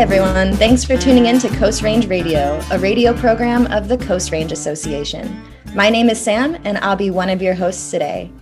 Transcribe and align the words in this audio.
Everyone. 0.00 0.56
Thanks 0.56 0.82
for 0.82 0.96
tuning 0.96 1.26
in 1.26 1.38
to 1.40 1.50
Coast 1.50 1.82
Range 1.82 2.06
Radio, 2.06 2.58
a 2.70 2.78
radio 2.78 3.12
program 3.12 3.66
of 3.66 3.86
the 3.86 3.98
Coast 3.98 4.32
Range 4.32 4.50
Association. 4.50 5.44
My 5.74 5.90
name 5.90 6.08
is 6.08 6.18
Sam, 6.18 6.56
and 6.64 6.78
I'll 6.78 6.96
be 6.96 7.10
one 7.10 7.28
of 7.28 7.42
your 7.42 7.52
hosts 7.52 7.90
today. 7.90 8.32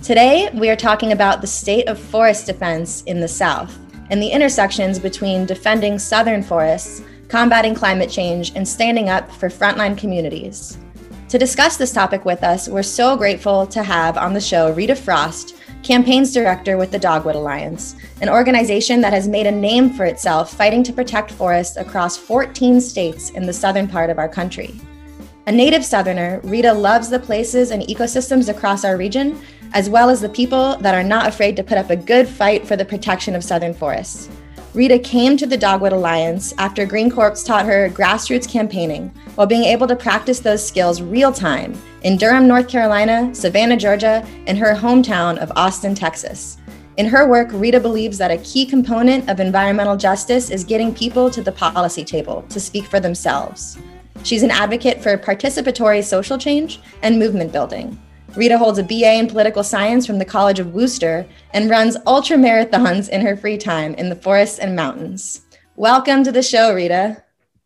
Today, 0.00 0.48
we 0.54 0.70
are 0.70 0.76
talking 0.76 1.10
about 1.10 1.40
the 1.40 1.46
state 1.48 1.88
of 1.88 1.98
forest 1.98 2.46
defense 2.46 3.02
in 3.02 3.18
the 3.18 3.26
South 3.26 3.76
and 4.10 4.22
the 4.22 4.28
intersections 4.28 5.00
between 5.00 5.44
defending 5.44 5.98
southern 5.98 6.40
forests, 6.40 7.02
combating 7.26 7.74
climate 7.74 8.08
change, 8.08 8.52
and 8.54 8.66
standing 8.66 9.08
up 9.08 9.28
for 9.32 9.48
frontline 9.48 9.98
communities. 9.98 10.78
To 11.30 11.38
discuss 11.38 11.76
this 11.76 11.92
topic 11.92 12.24
with 12.24 12.44
us, 12.44 12.68
we're 12.68 12.84
so 12.84 13.16
grateful 13.16 13.66
to 13.66 13.82
have 13.82 14.16
on 14.16 14.34
the 14.34 14.40
show 14.40 14.72
Rita 14.72 14.94
Frost, 14.94 15.56
campaigns 15.82 16.32
director 16.32 16.76
with 16.76 16.90
the 16.90 16.98
Dogwood 16.98 17.34
Alliance, 17.34 17.96
an 18.20 18.28
organization 18.28 19.00
that 19.00 19.12
has 19.12 19.26
made 19.26 19.46
a 19.46 19.50
name 19.50 19.90
for 19.90 20.04
itself 20.04 20.54
fighting 20.54 20.82
to 20.84 20.92
protect 20.92 21.30
forests 21.30 21.76
across 21.76 22.16
14 22.16 22.80
states 22.80 23.30
in 23.30 23.46
the 23.46 23.52
southern 23.52 23.88
part 23.88 24.10
of 24.10 24.18
our 24.18 24.28
country. 24.28 24.80
A 25.46 25.52
native 25.52 25.84
Southerner, 25.84 26.40
Rita 26.44 26.72
loves 26.72 27.10
the 27.10 27.18
places 27.18 27.72
and 27.72 27.82
ecosystems 27.82 28.48
across 28.48 28.84
our 28.84 28.96
region, 28.96 29.40
as 29.72 29.90
well 29.90 30.08
as 30.08 30.20
the 30.20 30.28
people 30.28 30.76
that 30.76 30.94
are 30.94 31.02
not 31.02 31.26
afraid 31.26 31.56
to 31.56 31.64
put 31.64 31.78
up 31.78 31.90
a 31.90 31.96
good 31.96 32.28
fight 32.28 32.66
for 32.66 32.76
the 32.76 32.84
protection 32.84 33.34
of 33.34 33.42
southern 33.42 33.74
forests. 33.74 34.28
Rita 34.74 34.98
came 34.98 35.36
to 35.36 35.46
the 35.46 35.58
Dogwood 35.58 35.92
Alliance 35.92 36.54
after 36.56 36.86
Green 36.86 37.10
Corps 37.10 37.44
taught 37.44 37.66
her 37.66 37.90
grassroots 37.90 38.48
campaigning 38.48 39.12
while 39.34 39.46
being 39.46 39.64
able 39.64 39.86
to 39.86 39.94
practice 39.94 40.40
those 40.40 40.66
skills 40.66 41.02
real 41.02 41.30
time 41.30 41.74
in 42.04 42.16
Durham, 42.16 42.48
North 42.48 42.68
Carolina, 42.68 43.34
Savannah, 43.34 43.76
Georgia, 43.76 44.26
and 44.46 44.56
her 44.56 44.74
hometown 44.74 45.36
of 45.36 45.52
Austin, 45.56 45.94
Texas. 45.94 46.56
In 46.96 47.04
her 47.04 47.28
work, 47.28 47.48
Rita 47.52 47.80
believes 47.80 48.16
that 48.16 48.30
a 48.30 48.38
key 48.38 48.64
component 48.64 49.28
of 49.28 49.40
environmental 49.40 49.96
justice 49.96 50.48
is 50.48 50.64
getting 50.64 50.94
people 50.94 51.30
to 51.30 51.42
the 51.42 51.52
policy 51.52 52.02
table 52.02 52.42
to 52.48 52.58
speak 52.58 52.86
for 52.86 52.98
themselves. 52.98 53.76
She's 54.22 54.42
an 54.42 54.50
advocate 54.50 55.02
for 55.02 55.18
participatory 55.18 56.02
social 56.02 56.38
change 56.38 56.80
and 57.02 57.18
movement 57.18 57.52
building. 57.52 57.98
Rita 58.34 58.56
holds 58.56 58.78
a 58.78 58.82
BA 58.82 59.18
in 59.18 59.26
political 59.26 59.62
science 59.62 60.06
from 60.06 60.18
the 60.18 60.24
College 60.24 60.58
of 60.58 60.72
Wooster 60.72 61.26
and 61.52 61.68
runs 61.68 61.98
ultra 62.06 62.38
marathons 62.38 63.10
in 63.10 63.20
her 63.20 63.36
free 63.36 63.58
time 63.58 63.92
in 63.94 64.08
the 64.08 64.16
forests 64.16 64.58
and 64.58 64.74
mountains. 64.74 65.42
Welcome 65.76 66.24
to 66.24 66.32
the 66.32 66.42
show, 66.42 66.72
Rita. 66.74 67.22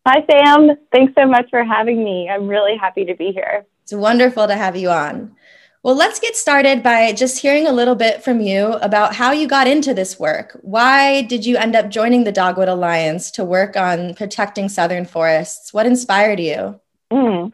Hi, 0.09 0.25
Sam. 0.29 0.77
Thanks 0.93 1.15
so 1.17 1.25
much 1.25 1.49
for 1.51 1.63
having 1.63 2.03
me. 2.03 2.29
I'm 2.29 2.49
really 2.49 2.77
happy 2.77 3.05
to 3.05 3.15
be 3.15 3.31
here. 3.31 3.65
It's 3.85 3.93
wonderful 3.93 4.49
to 4.49 4.57
have 4.57 4.75
you 4.75 4.91
on. 4.91 5.37
Well, 5.85 5.95
let's 5.95 6.19
get 6.19 6.35
started 6.35 6.83
by 6.83 7.13
just 7.13 7.41
hearing 7.41 7.69
a 7.69 7.73
little 7.73 7.95
bit 7.95 8.25
from 8.25 8.41
you 8.41 8.73
about 8.83 9.15
how 9.15 9.31
you 9.31 9.47
got 9.47 9.69
into 9.69 9.95
this 9.95 10.19
work. 10.19 10.59
Why 10.63 11.23
did 11.23 11.47
you 11.47 11.57
end 11.57 11.77
up 11.77 11.91
joining 11.91 12.25
the 12.25 12.33
Dogwood 12.33 12.67
Alliance 12.67 13.31
to 13.33 13.45
work 13.45 13.77
on 13.77 14.15
protecting 14.15 14.69
southern 14.69 15.05
forests? 15.05 15.73
What 15.73 15.87
inspired 15.87 16.41
you? 16.41 16.81
Mm. 17.13 17.53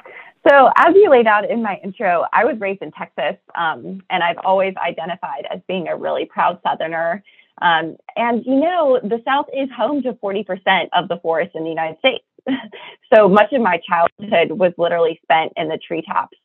So, 0.49 0.71
as 0.77 0.95
you 0.97 1.09
laid 1.09 1.27
out 1.27 1.49
in 1.49 1.63
my 1.63 1.79
intro, 1.85 2.25
I 2.33 2.45
was 2.45 2.59
raised 2.59 2.83
in 2.83 2.91
Texas, 2.91 3.37
um, 3.55 4.03
and 4.11 4.23
I've 4.25 4.39
always 4.45 4.75
identified 4.77 5.47
as 5.53 5.61
being 5.69 5.87
a 5.87 5.97
really 5.97 6.25
proud 6.25 6.59
Southerner. 6.65 7.23
Um, 7.61 7.97
and 8.17 8.45
you 8.45 8.59
know, 8.59 8.99
the 9.03 9.23
South 9.25 9.47
is 9.57 9.69
home 9.77 10.03
to 10.03 10.15
40% 10.15 10.89
of 10.95 11.09
the 11.09 11.19
forest 11.23 11.53
in 11.55 11.63
the 11.63 11.71
United 11.71 11.99
States. 11.99 12.25
so 13.15 13.29
much 13.29 13.53
of 13.53 13.63
my 13.63 13.81
childhood 13.89 14.59
was 14.59 14.73
literally 14.79 15.21
spent 15.23 15.53
in 15.57 15.69
the 15.69 15.79
treetops. 15.79 16.37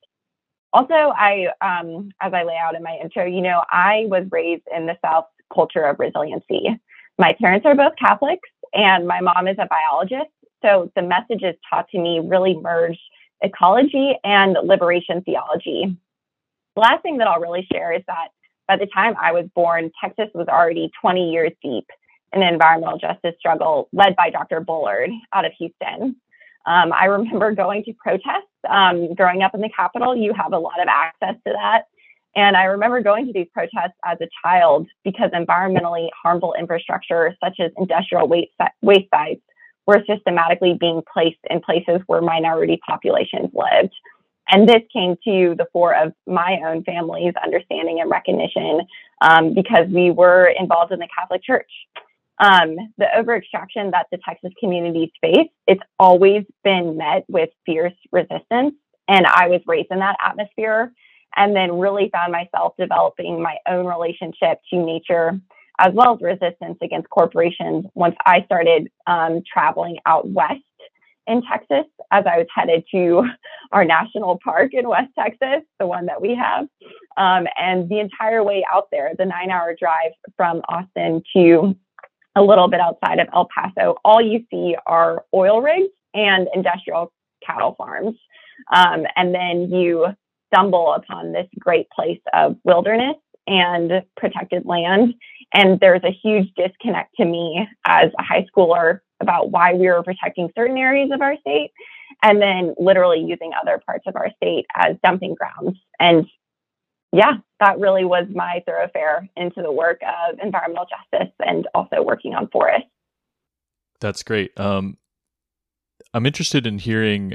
Also, 0.74 0.94
I, 0.94 1.48
um, 1.62 2.12
as 2.22 2.34
I 2.34 2.44
lay 2.44 2.58
out 2.58 2.76
in 2.76 2.84
my 2.84 3.00
intro, 3.02 3.26
you 3.26 3.42
know, 3.42 3.64
I 3.72 4.04
was 4.08 4.28
raised 4.32 4.64
in 4.76 4.86
the 4.86 4.98
South 5.04 5.26
culture 5.52 5.84
of 5.86 5.98
resiliency. 5.98 6.68
My 7.18 7.34
parents 7.42 7.66
are 7.66 7.74
both 7.74 7.94
Catholics, 7.98 8.50
and 8.74 9.08
my 9.08 9.22
mom 9.22 9.48
is 9.48 9.58
a 9.58 9.68
biologist. 9.68 10.30
So 10.62 10.92
the 10.96 11.02
messages 11.02 11.56
taught 11.68 11.90
to 11.90 12.00
me 12.00 12.20
really 12.24 12.56
merged 12.56 13.00
ecology 13.42 14.16
and 14.24 14.58
liberation 14.64 15.22
theology. 15.22 15.98
The 16.76 16.82
last 16.82 17.02
thing 17.02 17.18
that 17.18 17.28
I'll 17.28 17.40
really 17.40 17.68
share 17.72 17.94
is 17.94 18.04
that 18.08 18.30
by 18.68 18.78
the 18.78 18.88
time 18.88 19.16
I 19.20 19.32
was 19.32 19.46
born, 19.56 19.92
Texas 20.02 20.30
was 20.34 20.48
already 20.48 20.92
20 21.02 21.32
years 21.32 21.52
deep 21.64 21.86
in 22.34 22.42
the 22.42 22.48
environmental 22.48 22.98
justice 22.98 23.36
struggle 23.40 23.88
led 23.94 24.16
by 24.16 24.30
Dr. 24.30 24.60
Bullard 24.60 25.10
out 25.34 25.46
of 25.46 25.54
Houston. 25.58 26.18
Um, 26.66 26.92
I 26.92 27.06
remember 27.06 27.54
going 27.54 27.84
to 27.86 27.94
protests 27.94 28.52
um, 28.70 29.14
growing 29.16 29.42
up 29.42 29.56
in 29.56 29.62
the 29.62 29.70
Capitol. 29.74 30.16
You 30.16 30.34
have 30.34 30.52
a 30.52 30.60
lot 30.60 30.82
of 30.82 30.88
access 30.90 31.36
to 31.46 31.54
that. 31.54 31.84
And 32.36 32.56
I 32.56 32.66
remember 32.66 33.02
going 33.02 33.26
to 33.26 33.34
these 33.34 33.48
protests 33.54 33.98
as 34.06 34.18
a 34.22 34.28
child 34.44 34.88
because 35.04 35.32
environmentally 35.32 36.10
harmful 36.22 36.54
infrastructure, 36.60 37.36
such 37.44 37.56
as 37.60 37.72
industrial 37.78 38.28
waste, 38.28 38.52
waste 38.82 39.08
sites, 39.12 39.42
were 39.88 40.04
systematically 40.06 40.76
being 40.80 41.02
placed 41.12 41.40
in 41.50 41.62
places 41.62 42.02
where 42.08 42.22
minority 42.22 42.80
populations 42.86 43.50
lived. 43.54 43.94
And 44.50 44.68
this 44.68 44.82
came 44.94 45.16
to 45.26 45.56
the 45.58 45.68
fore 45.74 45.96
of 45.96 46.14
my 46.26 46.60
own 46.66 46.84
family's 46.84 47.34
understanding 47.44 48.00
and 48.00 48.10
recognition 48.10 48.82
um, 49.22 49.54
because 49.54 49.88
we 49.90 50.12
were 50.12 50.54
involved 50.58 50.92
in 50.92 51.00
the 51.00 51.08
Catholic 51.18 51.44
Church. 51.44 51.72
Um, 52.40 52.76
the 52.98 53.08
over 53.18 53.36
extraction 53.36 53.92
that 53.92 54.06
the 54.12 54.20
Texas 54.24 54.52
communities 54.60 55.10
face, 55.22 55.50
it's 55.66 55.82
always 56.00 56.44
been 56.64 56.96
met 56.98 57.26
with 57.28 57.50
fierce 57.66 57.96
resistance. 58.12 58.76
And 59.08 59.26
I 59.26 59.48
was 59.48 59.62
raised 59.66 59.88
in 59.90 60.00
that 60.00 60.18
atmosphere 60.24 60.94
and 61.36 61.56
then 61.56 61.80
really 61.80 62.10
found 62.12 62.32
myself 62.32 62.74
developing 62.78 63.42
my 63.42 63.58
own 63.68 63.86
relationship 63.86 64.60
to 64.70 64.78
nature 64.78 65.40
as 65.80 65.94
well 65.94 66.16
as 66.16 66.22
resistance 66.22 66.78
against 66.82 67.10
corporations 67.10 67.86
once 67.94 68.16
I 68.26 68.44
started 68.46 68.90
um, 69.06 69.42
traveling 69.52 69.98
out 70.06 70.30
west 70.30 70.62
in 71.28 71.42
Texas 71.44 71.86
as 72.12 72.26
I 72.26 72.38
was 72.38 72.48
headed 72.56 72.86
to 72.94 73.24
our 73.72 73.86
national 73.86 74.40
park 74.44 74.74
in 74.74 74.88
West 74.88 75.12
Texas, 75.18 75.64
the 75.80 75.86
one 75.88 76.06
that 76.08 76.22
we 76.22 76.36
have. 76.36 76.68
Um, 77.18 77.48
and 77.58 77.90
the 77.90 78.00
entire 78.00 78.44
way 78.44 78.66
out 78.72 78.88
there, 78.92 79.12
the 79.18 79.26
nine 79.26 79.52
hour 79.52 79.76
drive 79.78 80.12
from 80.36 80.62
Austin 80.70 81.22
to 81.36 81.76
a 82.36 82.42
little 82.42 82.70
bit 82.70 82.80
outside 82.80 83.20
of 83.20 83.28
El 83.34 83.48
Paso, 83.54 83.98
all 84.06 84.22
you 84.22 84.46
see 84.52 84.76
are 84.86 85.26
oil 85.34 85.62
rigs 85.62 85.92
and 86.14 86.48
industrial 86.54 87.12
cattle 87.46 87.76
farms. 87.78 88.16
Um, 88.74 89.06
and 89.16 89.34
then 89.34 89.72
you 89.72 90.08
stumble 90.54 90.94
upon 90.94 91.32
this 91.34 91.48
great 91.60 91.90
place 91.90 92.22
of 92.34 92.56
wilderness 92.64 93.18
and 93.48 94.04
protected 94.16 94.66
land. 94.66 95.14
And 95.54 95.80
there's 95.80 96.04
a 96.04 96.12
huge 96.12 96.54
disconnect 96.56 97.16
to 97.18 97.26
me 97.26 97.68
as 97.86 98.12
a 98.20 98.24
high 98.24 98.46
schooler 98.54 99.00
about 99.22 99.52
why 99.52 99.74
we 99.74 99.88
were 99.88 100.04
protecting 100.04 100.50
certain 100.56 100.78
areas 100.78 101.10
of 101.14 101.22
our 101.22 101.38
state 101.40 101.72
and 102.24 102.42
then 102.42 102.76
literally 102.78 103.20
using 103.20 103.52
other 103.60 103.82
parts 103.86 104.06
of 104.08 104.16
our 104.16 104.30
state 104.36 104.66
as 104.76 104.96
dumping 105.04 105.36
grounds. 105.36 105.78
And 106.00 106.26
yeah, 107.14 107.34
that 107.60 107.80
really 107.80 108.06
was 108.06 108.28
my 108.34 108.62
thoroughfare 108.66 109.28
into 109.36 109.62
the 109.62 109.72
work 109.72 110.02
of 110.02 110.40
environmental 110.40 110.86
justice 110.86 111.34
and 111.40 111.68
also 111.74 112.04
working 112.04 112.34
on 112.34 112.50
forests. 112.50 112.90
That's 114.00 114.24
great. 114.24 114.58
Um, 114.60 114.98
I'm 116.14 116.26
interested 116.26 116.68
in 116.68 116.80
hearing, 116.80 117.34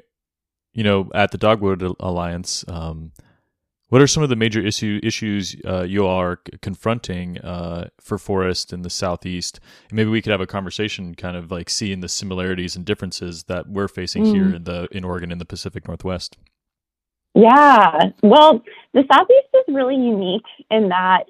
you 0.73 0.85
know, 0.85 1.11
at 1.15 1.31
the 1.31 1.39
Dogwood 1.39 1.83
Alliance, 1.99 2.65
um, 2.69 3.13
what 3.93 4.01
are 4.01 4.07
some 4.07 4.23
of 4.23 4.31
the 4.31 4.37
major 4.37 4.65
issue, 4.65 4.99
issues 5.03 5.55
uh, 5.67 5.83
you 5.83 6.07
are 6.07 6.41
c- 6.51 6.57
confronting 6.63 7.37
uh, 7.41 7.91
for 8.01 8.17
forest 8.17 8.73
in 8.73 8.81
the 8.81 8.89
southeast? 8.89 9.61
And 9.91 9.97
maybe 9.99 10.09
we 10.09 10.23
could 10.23 10.31
have 10.31 10.41
a 10.41 10.47
conversation, 10.47 11.15
kind 11.15 11.37
of 11.37 11.51
like 11.51 11.69
seeing 11.69 12.01
the 12.01 12.09
similarities 12.09 12.75
and 12.75 12.87
differences 12.87 13.43
that 13.49 13.69
we're 13.69 13.89
facing 13.89 14.25
mm. 14.25 14.35
here 14.35 14.55
in 14.55 14.65
the 14.65 14.89
in 14.93 15.05
Oregon 15.05 15.31
in 15.31 15.37
the 15.37 15.45
Pacific 15.45 15.87
Northwest. 15.87 16.39
Yeah, 17.35 18.13
well, 18.23 18.63
the 18.95 19.05
southeast 19.13 19.49
is 19.53 19.75
really 19.75 19.97
unique 19.97 20.47
in 20.71 20.89
that 20.89 21.25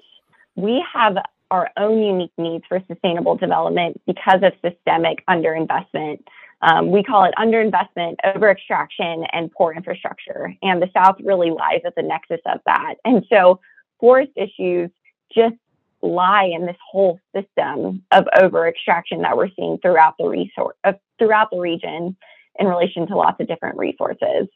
we 0.55 0.81
have 0.93 1.17
our 1.51 1.69
own 1.75 2.01
unique 2.01 2.31
needs 2.37 2.63
for 2.69 2.81
sustainable 2.87 3.35
development 3.35 3.99
because 4.07 4.41
of 4.41 4.53
systemic 4.61 5.21
underinvestment 5.27 6.21
um, 6.63 6.91
we 6.91 7.03
call 7.03 7.25
it 7.25 7.33
underinvestment, 7.37 8.15
over 8.23 8.49
extraction, 8.49 9.25
and 9.33 9.51
poor 9.51 9.73
infrastructure. 9.73 10.55
And 10.61 10.81
the 10.81 10.89
South 10.93 11.17
really 11.21 11.51
lies 11.51 11.81
at 11.85 11.93
the 11.95 12.01
nexus 12.01 12.39
of 12.45 12.61
that. 12.65 12.95
And 13.03 13.25
so 13.29 13.59
forest 13.99 14.31
issues 14.37 14.89
just 15.35 15.55
lie 16.01 16.45
in 16.45 16.65
this 16.65 16.77
whole 16.89 17.19
system 17.35 18.03
of 18.11 18.25
over 18.41 18.67
extraction 18.67 19.21
that 19.21 19.35
we're 19.35 19.49
seeing 19.55 19.77
throughout 19.79 20.15
the 20.17 20.25
resource 20.25 20.75
uh, 20.83 20.93
throughout 21.19 21.49
the 21.51 21.59
region 21.59 22.15
in 22.59 22.67
relation 22.67 23.07
to 23.07 23.15
lots 23.15 23.39
of 23.41 23.47
different 23.47 23.77
resources. 23.77 24.47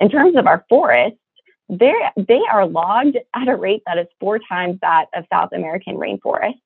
In 0.00 0.10
terms 0.10 0.36
of 0.36 0.46
our 0.46 0.64
forests, 0.68 1.18
they 1.68 1.92
they 2.16 2.40
are 2.50 2.66
logged 2.66 3.16
at 3.34 3.48
a 3.48 3.56
rate 3.56 3.82
that 3.86 3.98
is 3.98 4.06
four 4.20 4.38
times 4.38 4.78
that 4.82 5.06
of 5.14 5.24
South 5.32 5.50
American 5.52 5.96
rainforests. 5.96 6.60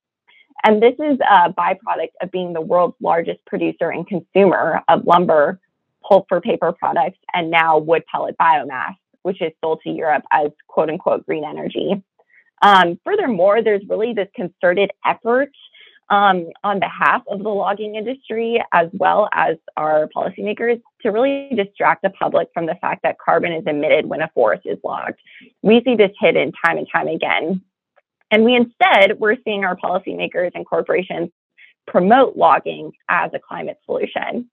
And 0.64 0.82
this 0.82 0.94
is 0.98 1.18
a 1.20 1.52
byproduct 1.52 2.12
of 2.22 2.30
being 2.30 2.52
the 2.52 2.60
world's 2.60 2.96
largest 3.00 3.44
producer 3.46 3.90
and 3.90 4.06
consumer 4.06 4.82
of 4.88 5.06
lumber, 5.06 5.60
pulp 6.06 6.26
for 6.28 6.40
paper 6.40 6.72
products, 6.72 7.18
and 7.32 7.50
now 7.50 7.78
wood 7.78 8.04
pellet 8.10 8.36
biomass, 8.38 8.96
which 9.22 9.40
is 9.40 9.52
sold 9.60 9.80
to 9.84 9.90
Europe 9.90 10.24
as 10.30 10.50
quote 10.68 10.90
unquote 10.90 11.26
green 11.26 11.44
energy. 11.44 12.02
Um, 12.62 13.00
furthermore, 13.04 13.62
there's 13.62 13.82
really 13.88 14.12
this 14.12 14.28
concerted 14.34 14.90
effort 15.04 15.52
um, 16.10 16.48
on 16.64 16.80
behalf 16.80 17.22
of 17.28 17.42
the 17.42 17.48
logging 17.48 17.94
industry 17.94 18.62
as 18.72 18.88
well 18.92 19.28
as 19.32 19.56
our 19.76 20.08
policymakers 20.14 20.82
to 21.02 21.10
really 21.10 21.50
distract 21.54 22.02
the 22.02 22.10
public 22.10 22.48
from 22.52 22.66
the 22.66 22.74
fact 22.80 23.02
that 23.04 23.16
carbon 23.18 23.52
is 23.52 23.62
emitted 23.66 24.06
when 24.06 24.20
a 24.20 24.28
forest 24.34 24.62
is 24.66 24.78
logged. 24.84 25.18
We 25.62 25.80
see 25.84 25.94
this 25.94 26.10
hidden 26.20 26.52
time 26.64 26.78
and 26.78 26.86
time 26.92 27.06
again. 27.06 27.62
And 28.30 28.44
we 28.44 28.54
instead, 28.54 29.18
we're 29.18 29.36
seeing 29.44 29.64
our 29.64 29.76
policymakers 29.76 30.52
and 30.54 30.66
corporations 30.66 31.30
promote 31.86 32.36
logging 32.36 32.92
as 33.08 33.30
a 33.34 33.38
climate 33.38 33.78
solution. 33.84 34.48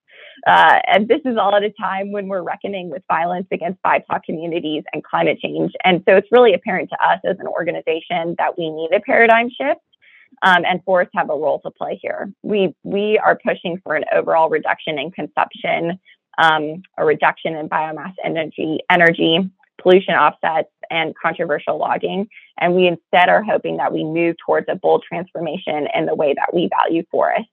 Uh, 0.46 0.80
and 0.88 1.08
this 1.08 1.22
is 1.26 1.38
all 1.38 1.56
at 1.56 1.64
a 1.64 1.72
time 1.80 2.12
when 2.12 2.28
we're 2.28 2.42
reckoning 2.42 2.90
with 2.90 3.04
violence 3.08 3.48
against 3.52 3.82
BIPOC 3.84 4.24
communities 4.24 4.84
and 4.94 5.04
climate 5.04 5.40
change. 5.40 5.72
And 5.84 6.04
so 6.08 6.16
it's 6.16 6.28
really 6.32 6.54
apparent 6.54 6.90
to 6.90 6.98
us 7.04 7.20
as 7.26 7.38
an 7.40 7.48
organization 7.48 8.36
that 8.38 8.58
we 8.58 8.70
need 8.70 8.90
a 8.94 9.00
paradigm 9.00 9.50
shift. 9.50 9.82
Um, 10.44 10.66
and 10.66 10.84
forests 10.84 11.14
have 11.16 11.30
a 11.30 11.34
role 11.34 11.60
to 11.62 11.72
play 11.72 11.98
here. 12.02 12.32
We 12.44 12.76
we 12.84 13.18
are 13.18 13.40
pushing 13.44 13.80
for 13.84 13.96
an 13.96 14.04
overall 14.14 14.50
reduction 14.50 15.00
in 15.00 15.10
consumption, 15.10 16.00
um, 16.38 16.84
a 16.98 17.06
reduction 17.06 17.56
in 17.56 17.70
biomass 17.70 18.14
energy, 18.24 18.80
energy 18.92 19.50
pollution 19.82 20.16
offsets, 20.16 20.70
and 20.90 21.16
controversial 21.16 21.78
logging. 21.78 22.28
And 22.58 22.76
we 22.76 22.88
instead 22.88 23.30
are 23.30 23.44
hoping 23.44 23.78
that 23.78 23.94
we 23.94 24.04
move 24.04 24.36
towards 24.46 24.68
a 24.70 24.76
bold 24.76 25.04
transformation 25.08 25.88
in 25.94 26.06
the 26.06 26.16
way 26.16 26.34
that 26.34 26.54
we 26.54 26.70
value 26.70 27.04
forests. 27.12 27.50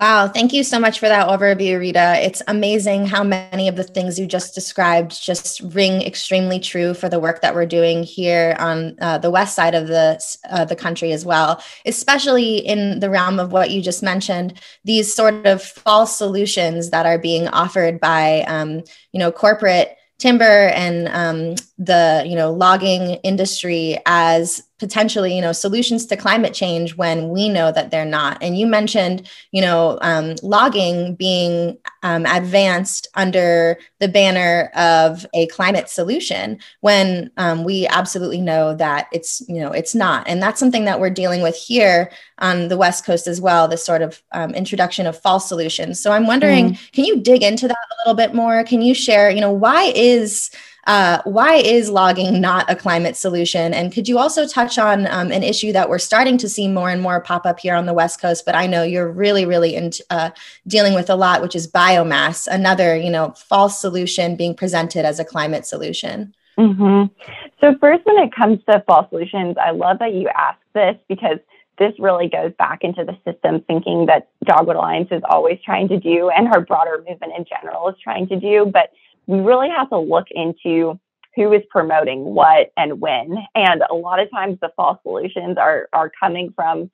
Wow, 0.00 0.28
thank 0.28 0.54
you 0.54 0.64
so 0.64 0.78
much 0.78 0.98
for 0.98 1.08
that 1.08 1.28
overview, 1.28 1.78
Rita. 1.78 2.24
It's 2.24 2.40
amazing 2.48 3.04
how 3.04 3.22
many 3.22 3.68
of 3.68 3.76
the 3.76 3.84
things 3.84 4.18
you 4.18 4.26
just 4.26 4.54
described 4.54 5.22
just 5.22 5.60
ring 5.60 6.00
extremely 6.00 6.58
true 6.58 6.94
for 6.94 7.10
the 7.10 7.20
work 7.20 7.42
that 7.42 7.54
we're 7.54 7.66
doing 7.66 8.02
here 8.02 8.56
on 8.58 8.96
uh, 9.02 9.18
the 9.18 9.30
west 9.30 9.54
side 9.54 9.74
of 9.74 9.88
the 9.88 10.18
uh, 10.48 10.64
the 10.64 10.74
country 10.74 11.12
as 11.12 11.26
well, 11.26 11.62
especially 11.84 12.56
in 12.56 13.00
the 13.00 13.10
realm 13.10 13.38
of 13.38 13.52
what 13.52 13.72
you 13.72 13.82
just 13.82 14.02
mentioned. 14.02 14.58
These 14.84 15.12
sort 15.12 15.46
of 15.46 15.62
false 15.62 16.16
solutions 16.16 16.88
that 16.90 17.04
are 17.04 17.18
being 17.18 17.46
offered 17.48 18.00
by, 18.00 18.40
um, 18.48 18.82
you 19.12 19.18
know, 19.18 19.30
corporate 19.30 19.98
timber 20.20 20.68
and 20.68 21.08
um, 21.08 21.54
the 21.78 22.22
you 22.26 22.36
know 22.36 22.52
logging 22.52 23.14
industry 23.24 23.98
as 24.06 24.62
potentially 24.80 25.32
you 25.34 25.40
know 25.40 25.52
solutions 25.52 26.06
to 26.06 26.16
climate 26.16 26.54
change 26.54 26.96
when 26.96 27.28
we 27.28 27.48
know 27.48 27.70
that 27.70 27.90
they're 27.90 28.04
not. 28.04 28.38
And 28.42 28.58
you 28.58 28.66
mentioned 28.66 29.30
you 29.52 29.60
know 29.60 29.98
um, 30.00 30.34
logging 30.42 31.14
being 31.14 31.78
um, 32.02 32.26
advanced 32.26 33.06
under 33.14 33.78
the 34.00 34.08
banner 34.08 34.72
of 34.74 35.26
a 35.34 35.46
climate 35.48 35.88
solution 35.88 36.58
when 36.80 37.30
um, 37.36 37.62
we 37.62 37.86
absolutely 37.88 38.40
know 38.40 38.74
that 38.74 39.06
it's 39.12 39.42
you 39.48 39.60
know 39.60 39.70
it's 39.70 39.94
not. 39.94 40.26
And 40.26 40.42
that's 40.42 40.58
something 40.58 40.86
that 40.86 40.98
we're 40.98 41.10
dealing 41.10 41.42
with 41.42 41.54
here 41.54 42.10
on 42.38 42.68
the 42.68 42.76
west 42.78 43.04
coast 43.04 43.26
as 43.26 43.40
well 43.40 43.68
this 43.68 43.84
sort 43.84 44.00
of 44.00 44.22
um, 44.32 44.54
introduction 44.54 45.06
of 45.06 45.20
false 45.20 45.46
solutions. 45.46 46.00
So 46.00 46.10
i'm 46.12 46.26
wondering 46.26 46.70
mm. 46.70 46.92
can 46.92 47.04
you 47.04 47.20
dig 47.20 47.42
into 47.42 47.68
that 47.68 47.76
a 47.76 47.96
little 48.00 48.16
bit 48.16 48.34
more? 48.34 48.64
Can 48.64 48.80
you 48.80 48.94
share 48.94 49.30
you 49.30 49.40
know 49.40 49.52
why 49.52 49.92
is 49.94 50.50
uh, 50.90 51.22
why 51.22 51.54
is 51.54 51.88
logging 51.88 52.40
not 52.40 52.68
a 52.68 52.74
climate 52.74 53.16
solution? 53.16 53.72
And 53.72 53.92
could 53.92 54.08
you 54.08 54.18
also 54.18 54.44
touch 54.44 54.76
on 54.76 55.06
um, 55.06 55.30
an 55.30 55.44
issue 55.44 55.72
that 55.72 55.88
we're 55.88 56.00
starting 56.00 56.36
to 56.38 56.48
see 56.48 56.66
more 56.66 56.90
and 56.90 57.00
more 57.00 57.20
pop 57.20 57.46
up 57.46 57.60
here 57.60 57.76
on 57.76 57.86
the 57.86 57.92
West 57.92 58.20
Coast, 58.20 58.44
but 58.44 58.56
I 58.56 58.66
know 58.66 58.82
you're 58.82 59.08
really, 59.08 59.46
really 59.46 59.76
into, 59.76 60.04
uh, 60.10 60.30
dealing 60.66 60.94
with 60.94 61.08
a 61.08 61.14
lot, 61.14 61.42
which 61.42 61.54
is 61.54 61.70
biomass, 61.70 62.48
another, 62.48 62.96
you 62.96 63.08
know, 63.08 63.30
false 63.36 63.80
solution 63.80 64.34
being 64.34 64.52
presented 64.52 65.04
as 65.04 65.20
a 65.20 65.24
climate 65.24 65.64
solution. 65.64 66.34
Mm-hmm. 66.58 67.14
So 67.60 67.76
first, 67.80 68.04
when 68.04 68.18
it 68.18 68.34
comes 68.34 68.58
to 68.68 68.82
false 68.84 69.08
solutions, 69.10 69.58
I 69.64 69.70
love 69.70 70.00
that 70.00 70.12
you 70.12 70.28
asked 70.36 70.58
this 70.74 70.96
because 71.08 71.38
this 71.78 71.92
really 72.00 72.28
goes 72.28 72.50
back 72.58 72.82
into 72.82 73.04
the 73.04 73.16
system 73.24 73.60
thinking 73.60 74.06
that 74.06 74.28
Dogwood 74.44 74.74
Alliance 74.74 75.08
is 75.12 75.22
always 75.30 75.60
trying 75.64 75.86
to 75.86 76.00
do 76.00 76.30
and 76.30 76.48
our 76.48 76.60
broader 76.60 77.04
movement 77.08 77.32
in 77.38 77.44
general 77.44 77.88
is 77.88 77.94
trying 78.02 78.26
to 78.26 78.40
do. 78.40 78.66
But 78.66 78.90
we 79.30 79.38
really 79.38 79.68
have 79.68 79.88
to 79.90 79.98
look 79.98 80.26
into 80.32 80.98
who 81.36 81.52
is 81.52 81.62
promoting 81.70 82.24
what 82.24 82.72
and 82.76 83.00
when. 83.00 83.36
And 83.54 83.82
a 83.88 83.94
lot 83.94 84.18
of 84.18 84.28
times 84.32 84.58
the 84.60 84.72
false 84.74 84.98
solutions 85.04 85.56
are, 85.56 85.88
are 85.92 86.10
coming 86.18 86.52
from 86.56 86.90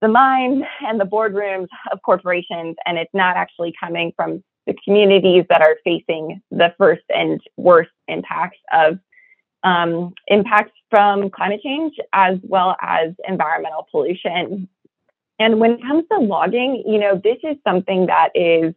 the 0.00 0.06
minds 0.06 0.64
and 0.86 1.00
the 1.00 1.04
boardrooms 1.04 1.66
of 1.90 2.00
corporations, 2.02 2.76
and 2.86 2.96
it's 2.96 3.12
not 3.12 3.36
actually 3.36 3.74
coming 3.78 4.12
from 4.14 4.44
the 4.68 4.74
communities 4.84 5.44
that 5.48 5.60
are 5.60 5.76
facing 5.82 6.40
the 6.52 6.72
first 6.78 7.02
and 7.08 7.40
worst 7.56 7.90
impacts 8.06 8.58
of 8.72 9.00
um, 9.64 10.14
impacts 10.28 10.72
from 10.88 11.30
climate 11.30 11.60
change 11.62 11.94
as 12.12 12.38
well 12.44 12.76
as 12.80 13.12
environmental 13.28 13.88
pollution. 13.90 14.68
And 15.40 15.58
when 15.58 15.72
it 15.72 15.82
comes 15.82 16.04
to 16.12 16.18
logging, 16.18 16.84
you 16.86 16.98
know, 16.98 17.20
this 17.22 17.38
is 17.42 17.56
something 17.66 18.06
that 18.06 18.30
is 18.34 18.72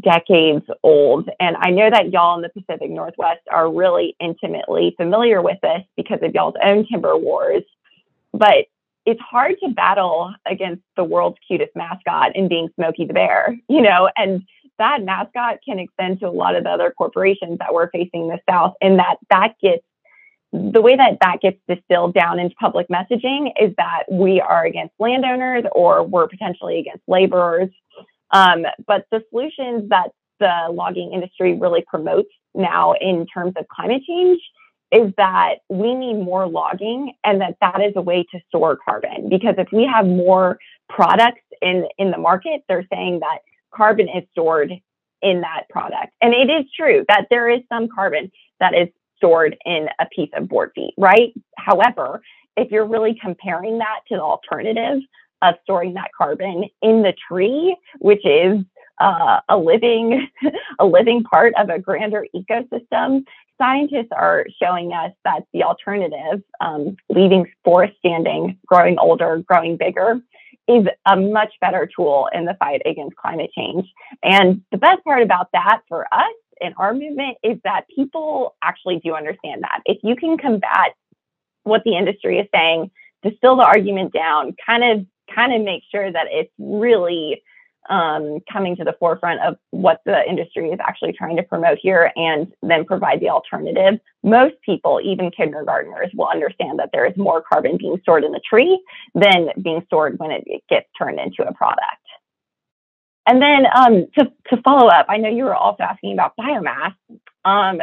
decades 0.00 0.64
old. 0.82 1.28
And 1.40 1.56
I 1.60 1.70
know 1.70 1.88
that 1.90 2.12
y'all 2.12 2.36
in 2.36 2.42
the 2.42 2.48
Pacific 2.48 2.90
Northwest 2.90 3.42
are 3.50 3.72
really 3.72 4.16
intimately 4.20 4.94
familiar 4.96 5.40
with 5.40 5.58
this 5.62 5.82
because 5.96 6.18
of 6.22 6.34
y'all's 6.34 6.54
own 6.62 6.86
timber 6.86 7.16
wars. 7.16 7.62
But 8.32 8.66
it's 9.06 9.20
hard 9.20 9.56
to 9.62 9.68
battle 9.68 10.32
against 10.46 10.82
the 10.96 11.04
world's 11.04 11.38
cutest 11.46 11.76
mascot 11.76 12.34
in 12.34 12.48
being 12.48 12.70
Smokey 12.74 13.04
the 13.04 13.12
Bear, 13.12 13.56
you 13.68 13.82
know, 13.82 14.08
and 14.16 14.42
that 14.78 15.04
mascot 15.04 15.58
can 15.64 15.78
extend 15.78 16.20
to 16.20 16.28
a 16.28 16.30
lot 16.30 16.56
of 16.56 16.64
the 16.64 16.70
other 16.70 16.90
corporations 16.90 17.58
that 17.58 17.72
we're 17.72 17.90
facing 17.90 18.28
the 18.28 18.38
South, 18.48 18.74
and 18.80 18.98
that 18.98 19.16
that 19.30 19.54
gets 19.62 19.84
the 20.52 20.80
way 20.80 20.96
that 20.96 21.18
that 21.20 21.40
gets 21.40 21.58
distilled 21.68 22.14
down 22.14 22.38
into 22.38 22.54
public 22.56 22.88
messaging 22.88 23.52
is 23.60 23.74
that 23.76 24.04
we 24.10 24.40
are 24.40 24.64
against 24.64 24.94
landowners 24.98 25.64
or 25.72 26.02
we're 26.04 26.28
potentially 26.28 26.78
against 26.78 27.02
laborers 27.08 27.70
um, 28.34 28.66
but 28.86 29.06
the 29.12 29.22
solutions 29.30 29.88
that 29.88 30.08
the 30.40 30.68
logging 30.70 31.12
industry 31.14 31.54
really 31.54 31.84
promotes 31.86 32.28
now 32.54 32.92
in 33.00 33.26
terms 33.32 33.54
of 33.56 33.66
climate 33.68 34.02
change 34.06 34.40
is 34.92 35.12
that 35.16 35.56
we 35.68 35.94
need 35.94 36.14
more 36.14 36.46
logging 36.46 37.14
and 37.24 37.40
that 37.40 37.56
that 37.60 37.80
is 37.80 37.92
a 37.96 38.02
way 38.02 38.24
to 38.32 38.40
store 38.48 38.76
carbon. 38.84 39.28
Because 39.30 39.54
if 39.56 39.68
we 39.72 39.88
have 39.92 40.06
more 40.06 40.58
products 40.88 41.40
in 41.62 41.86
in 41.96 42.10
the 42.10 42.18
market 42.18 42.62
they're 42.68 42.86
saying 42.92 43.20
that 43.20 43.38
carbon 43.74 44.08
is 44.08 44.24
stored 44.32 44.72
in 45.22 45.40
that 45.40 45.62
product. 45.70 46.12
And 46.20 46.34
it 46.34 46.50
is 46.50 46.66
true 46.76 47.04
that 47.08 47.26
there 47.30 47.48
is 47.48 47.60
some 47.72 47.88
carbon 47.88 48.30
that 48.60 48.74
is 48.74 48.88
stored 49.16 49.56
in 49.64 49.88
a 49.98 50.06
piece 50.14 50.30
of 50.36 50.48
board 50.48 50.72
feet 50.74 50.94
right? 50.98 51.32
However 51.56 52.20
if 52.56 52.70
you're 52.70 52.86
really 52.86 53.18
comparing 53.20 53.78
that 53.78 54.00
to 54.08 54.16
the 54.16 54.22
alternative 54.22 55.00
of 55.44 55.54
storing 55.62 55.94
that 55.94 56.10
carbon 56.16 56.64
in 56.82 57.02
the 57.02 57.14
tree, 57.28 57.76
which 57.98 58.24
is 58.24 58.64
uh, 59.00 59.40
a 59.48 59.56
living 59.56 60.28
a 60.78 60.86
living 60.86 61.22
part 61.24 61.52
of 61.58 61.68
a 61.68 61.78
grander 61.78 62.26
ecosystem. 62.34 63.24
Scientists 63.58 64.08
are 64.10 64.46
showing 64.60 64.92
us 64.92 65.12
that 65.24 65.44
the 65.52 65.62
alternative, 65.62 66.42
um, 66.60 66.96
leaving 67.08 67.46
forest 67.64 67.94
standing, 67.98 68.58
growing 68.66 68.98
older, 68.98 69.44
growing 69.46 69.76
bigger, 69.76 70.20
is 70.66 70.86
a 71.06 71.16
much 71.16 71.52
better 71.60 71.88
tool 71.94 72.28
in 72.32 72.46
the 72.46 72.56
fight 72.58 72.82
against 72.84 73.16
climate 73.16 73.50
change. 73.56 73.86
And 74.22 74.62
the 74.72 74.78
best 74.78 75.04
part 75.04 75.22
about 75.22 75.48
that 75.52 75.80
for 75.88 76.06
us 76.12 76.34
in 76.60 76.72
our 76.78 76.94
movement 76.94 77.36
is 77.42 77.58
that 77.64 77.84
people 77.94 78.56
actually 78.62 79.00
do 79.04 79.14
understand 79.14 79.62
that. 79.62 79.80
If 79.84 79.98
you 80.02 80.16
can 80.16 80.38
combat 80.38 80.94
what 81.64 81.82
the 81.84 81.96
industry 81.96 82.38
is 82.38 82.48
saying, 82.54 82.90
distill 83.22 83.56
the 83.56 83.64
argument 83.64 84.12
down, 84.12 84.54
kind 84.64 84.84
of 84.84 85.06
kind 85.32 85.54
of 85.54 85.62
make 85.62 85.82
sure 85.90 86.10
that 86.10 86.26
it's 86.30 86.52
really 86.58 87.42
um, 87.90 88.38
coming 88.50 88.76
to 88.76 88.84
the 88.84 88.94
forefront 88.98 89.40
of 89.42 89.56
what 89.70 90.00
the 90.06 90.26
industry 90.28 90.70
is 90.70 90.78
actually 90.80 91.12
trying 91.12 91.36
to 91.36 91.42
promote 91.42 91.78
here 91.80 92.12
and 92.16 92.52
then 92.62 92.84
provide 92.84 93.20
the 93.20 93.28
alternative. 93.28 94.00
Most 94.22 94.54
people, 94.64 95.00
even 95.04 95.30
kindergartners, 95.30 96.10
will 96.14 96.28
understand 96.28 96.78
that 96.78 96.90
there 96.92 97.06
is 97.06 97.16
more 97.16 97.42
carbon 97.42 97.76
being 97.76 97.98
stored 98.02 98.24
in 98.24 98.32
the 98.32 98.40
tree 98.48 98.82
than 99.14 99.48
being 99.62 99.82
stored 99.86 100.18
when 100.18 100.30
it, 100.30 100.44
it 100.46 100.62
gets 100.68 100.86
turned 100.98 101.20
into 101.20 101.46
a 101.46 101.52
product. 101.52 101.84
And 103.26 103.40
then 103.40 103.64
um, 103.74 104.06
to, 104.18 104.32
to 104.50 104.62
follow 104.62 104.88
up, 104.88 105.06
I 105.08 105.16
know 105.16 105.30
you 105.30 105.44
were 105.44 105.54
also 105.54 105.82
asking 105.82 106.12
about 106.12 106.34
biomass. 106.38 106.94
Um, 107.44 107.80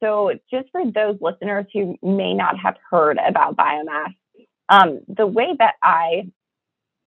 so, 0.00 0.32
just 0.50 0.68
for 0.72 0.82
those 0.84 1.18
listeners 1.20 1.66
who 1.72 1.96
may 2.02 2.34
not 2.34 2.58
have 2.58 2.76
heard 2.90 3.18
about 3.24 3.56
biomass, 3.56 4.14
um, 4.68 5.00
the 5.06 5.26
way 5.26 5.54
that 5.58 5.74
I 5.80 6.26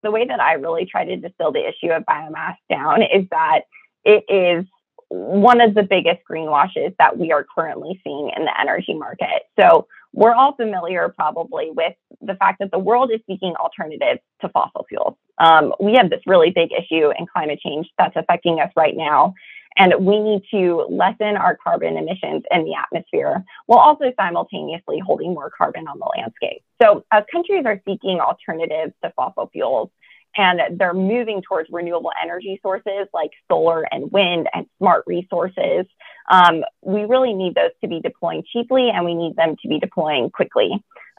the 0.07 0.13
way 0.13 0.25
that 0.25 0.41
I 0.41 0.53
really 0.53 0.87
try 0.87 1.05
to 1.05 1.17
distill 1.17 1.51
the 1.51 1.69
issue 1.69 1.93
of 1.93 2.05
biomass 2.05 2.55
down 2.71 3.03
is 3.03 3.27
that 3.33 3.63
it 4.05 4.25
is 4.29 4.65
one 5.09 5.61
of 5.61 5.75
the 5.75 5.83
biggest 5.83 6.21
greenwashes 6.31 6.95
that 7.01 7.19
we 7.19 7.33
are 7.33 7.45
currently 7.53 8.01
seeing 8.05 8.31
in 8.37 8.45
the 8.45 8.61
energy 8.61 8.95
market. 8.95 9.43
So 9.59 9.89
we're 10.13 10.35
all 10.35 10.55
familiar 10.55 11.09
probably 11.09 11.71
with 11.73 11.95
the 12.21 12.37
fact 12.37 12.61
that 12.61 12.71
the 12.71 12.79
world 12.79 13.11
is 13.13 13.21
seeking 13.29 13.55
alternatives 13.57 14.21
to 14.43 14.49
fossil 14.51 14.87
fuels. 14.89 15.17
Um, 15.39 15.75
we 15.81 15.95
have 15.95 16.09
this 16.09 16.23
really 16.25 16.51
big 16.51 16.71
issue 16.73 17.11
in 17.19 17.27
climate 17.27 17.59
change 17.59 17.89
that's 17.99 18.15
affecting 18.17 18.61
us 18.61 18.71
right 18.77 18.97
now. 18.97 19.35
And 19.77 19.95
we 20.07 20.19
need 20.19 20.43
to 20.53 20.87
lessen 20.89 21.37
our 21.37 21.57
carbon 21.63 21.97
emissions 21.97 22.45
in 22.51 22.65
the 22.65 22.75
atmosphere 22.75 23.45
while 23.67 23.79
also 23.79 24.13
simultaneously 24.19 25.01
holding 25.05 25.35
more 25.35 25.51
carbon 25.57 25.87
on 25.87 25.99
the 25.99 26.09
landscape. 26.17 26.63
So, 26.81 27.05
as 27.13 27.25
countries 27.31 27.65
are 27.67 27.81
seeking 27.87 28.21
alternatives 28.21 28.95
to 29.05 29.13
fossil 29.15 29.51
fuels, 29.53 29.91
and 30.37 30.79
they're 30.79 30.95
moving 30.95 31.43
towards 31.43 31.69
renewable 31.71 32.11
energy 32.23 32.59
sources 32.63 33.09
like 33.15 33.31
solar 33.49 33.87
and 33.91 34.11
wind 34.13 34.49
and 34.53 34.67
smart 34.79 35.05
resources. 35.07 35.87
Um, 36.31 36.63
we 36.83 37.05
really 37.05 37.35
need 37.35 37.55
those 37.55 37.71
to 37.83 37.89
be 37.89 38.01
deploying 38.01 38.45
cheaply 38.53 38.91
and 38.93 39.05
we 39.05 39.15
need 39.15 39.37
them 39.37 39.57
to 39.63 39.69
be 39.69 39.79
deploying 39.79 40.31
quickly. 40.31 40.71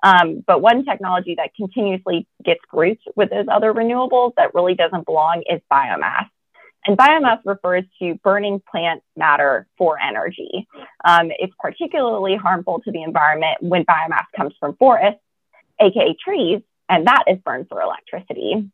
Um, 0.03 0.43
but 0.45 0.61
one 0.61 0.85
technology 0.85 1.35
that 1.37 1.55
continuously 1.55 2.27
gets 2.43 2.61
grouped 2.69 3.03
with 3.15 3.29
those 3.29 3.45
other 3.51 3.73
renewables 3.73 4.33
that 4.37 4.53
really 4.53 4.75
doesn't 4.75 5.05
belong 5.05 5.43
is 5.49 5.59
biomass. 5.71 6.27
And 6.85 6.97
biomass 6.97 7.39
refers 7.43 7.83
to 7.99 8.15
burning 8.23 8.61
plant 8.71 9.03
matter 9.17 9.67
for 9.77 9.99
energy. 9.99 10.67
Um, 11.03 11.31
it's 11.37 11.53
particularly 11.59 12.35
harmful 12.35 12.81
to 12.85 12.91
the 12.91 13.03
environment 13.03 13.57
when 13.61 13.83
biomass 13.83 14.25
comes 14.35 14.53
from 14.59 14.75
forests, 14.77 15.19
aka 15.81 16.15
trees, 16.23 16.61
and 16.87 17.07
that 17.07 17.25
is 17.27 17.39
burned 17.43 17.67
for 17.67 17.81
electricity. 17.81 18.71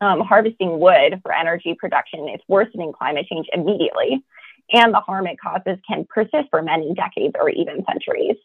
Um, 0.00 0.20
harvesting 0.20 0.78
wood 0.78 1.20
for 1.22 1.32
energy 1.32 1.76
production 1.78 2.28
is 2.28 2.40
worsening 2.48 2.92
climate 2.92 3.26
change 3.26 3.48
immediately, 3.52 4.24
and 4.72 4.94
the 4.94 5.00
harm 5.00 5.26
it 5.26 5.38
causes 5.40 5.78
can 5.86 6.06
persist 6.08 6.48
for 6.50 6.62
many 6.62 6.94
decades 6.94 7.34
or 7.38 7.50
even 7.50 7.84
centuries 7.86 8.36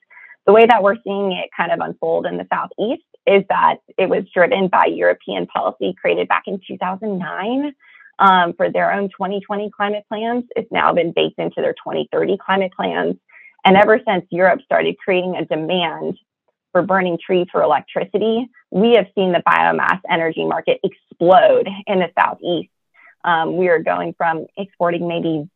the 0.46 0.54
way 0.54 0.66
that 0.68 0.84
we're 0.84 0.98
seeing 1.04 1.32
it 1.32 1.50
kind 1.56 1.72
of 1.72 1.80
unfold 1.80 2.26
in 2.26 2.38
the 2.38 2.48
Southeast 2.54 3.04
is 3.26 3.44
that 3.50 3.78
it 3.98 4.08
was 4.08 4.24
driven 4.34 4.68
by 4.68 4.86
European 4.86 5.48
policy 5.48 5.96
created 6.00 6.28
back 6.28 6.44
in 6.46 6.62
2009 6.68 7.74
um, 8.20 8.54
for 8.54 8.72
their 8.72 8.94
own 8.94 9.10
2020 9.10 9.72
climate 9.72 10.06
plans. 10.08 10.44
It's 10.56 10.72
now 10.72 10.94
been 10.94 11.12
baked 11.12 11.40
into 11.40 11.62
their 11.62 11.74
2030 11.74 12.38
climate 12.38 12.72
plans. 12.76 13.16
And 13.66 13.76
ever 13.76 14.00
since 14.08 14.26
Europe 14.30 14.62
started 14.64 14.98
creating 15.04 15.36
a 15.36 15.46
demand 15.46 16.20
for 16.76 16.82
burning 16.82 17.18
trees 17.26 17.48
for 17.50 17.62
electricity, 17.62 18.50
we 18.70 18.96
have 18.96 19.06
seen 19.16 19.32
the 19.32 19.42
biomass 19.48 20.02
energy 20.12 20.44
market 20.44 20.82
explode 20.84 21.70
in 21.88 22.00
the 22.00 22.10
Southeast. 22.20 22.70
Um, 23.24 23.56
we 23.56 23.70
are 23.70 23.80
going 23.80 24.14
from 24.18 24.46
exporting 24.58 25.08
maybe, 25.08 25.50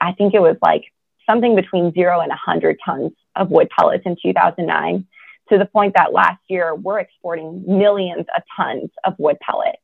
I 0.00 0.12
think 0.12 0.34
it 0.34 0.40
was 0.40 0.56
like 0.62 0.84
something 1.28 1.56
between 1.56 1.92
zero 1.94 2.20
and 2.20 2.28
100 2.28 2.78
tons 2.86 3.10
of 3.34 3.50
wood 3.50 3.70
pellets 3.76 4.04
in 4.06 4.16
2009 4.22 5.04
to 5.48 5.58
the 5.58 5.64
point 5.64 5.94
that 5.96 6.12
last 6.12 6.38
year 6.46 6.76
we're 6.76 7.00
exporting 7.00 7.64
millions 7.66 8.26
of 8.36 8.44
tons 8.56 8.90
of 9.02 9.14
wood 9.18 9.38
pellets, 9.40 9.82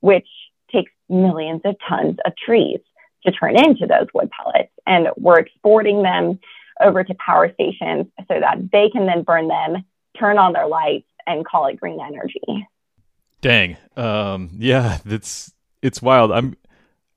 which 0.00 0.28
takes 0.70 0.92
millions 1.08 1.62
of 1.64 1.74
tons 1.88 2.18
of 2.26 2.34
trees 2.36 2.80
to 3.24 3.32
turn 3.32 3.56
into 3.56 3.86
those 3.86 4.08
wood 4.12 4.28
pellets. 4.30 4.72
And 4.86 5.08
we're 5.16 5.38
exporting 5.38 6.02
them 6.02 6.38
over 6.80 7.02
to 7.02 7.14
power 7.14 7.50
stations 7.54 8.06
so 8.28 8.40
that 8.40 8.70
they 8.70 8.90
can 8.90 9.06
then 9.06 9.22
burn 9.22 9.48
them, 9.48 9.84
turn 10.18 10.38
on 10.38 10.52
their 10.52 10.66
lights, 10.66 11.06
and 11.26 11.44
call 11.44 11.66
it 11.66 11.78
green 11.78 12.00
energy. 12.00 12.66
Dang. 13.40 13.76
Um, 13.96 14.50
yeah, 14.58 14.98
that's 15.04 15.52
it's 15.82 16.02
wild. 16.02 16.32
I'm 16.32 16.56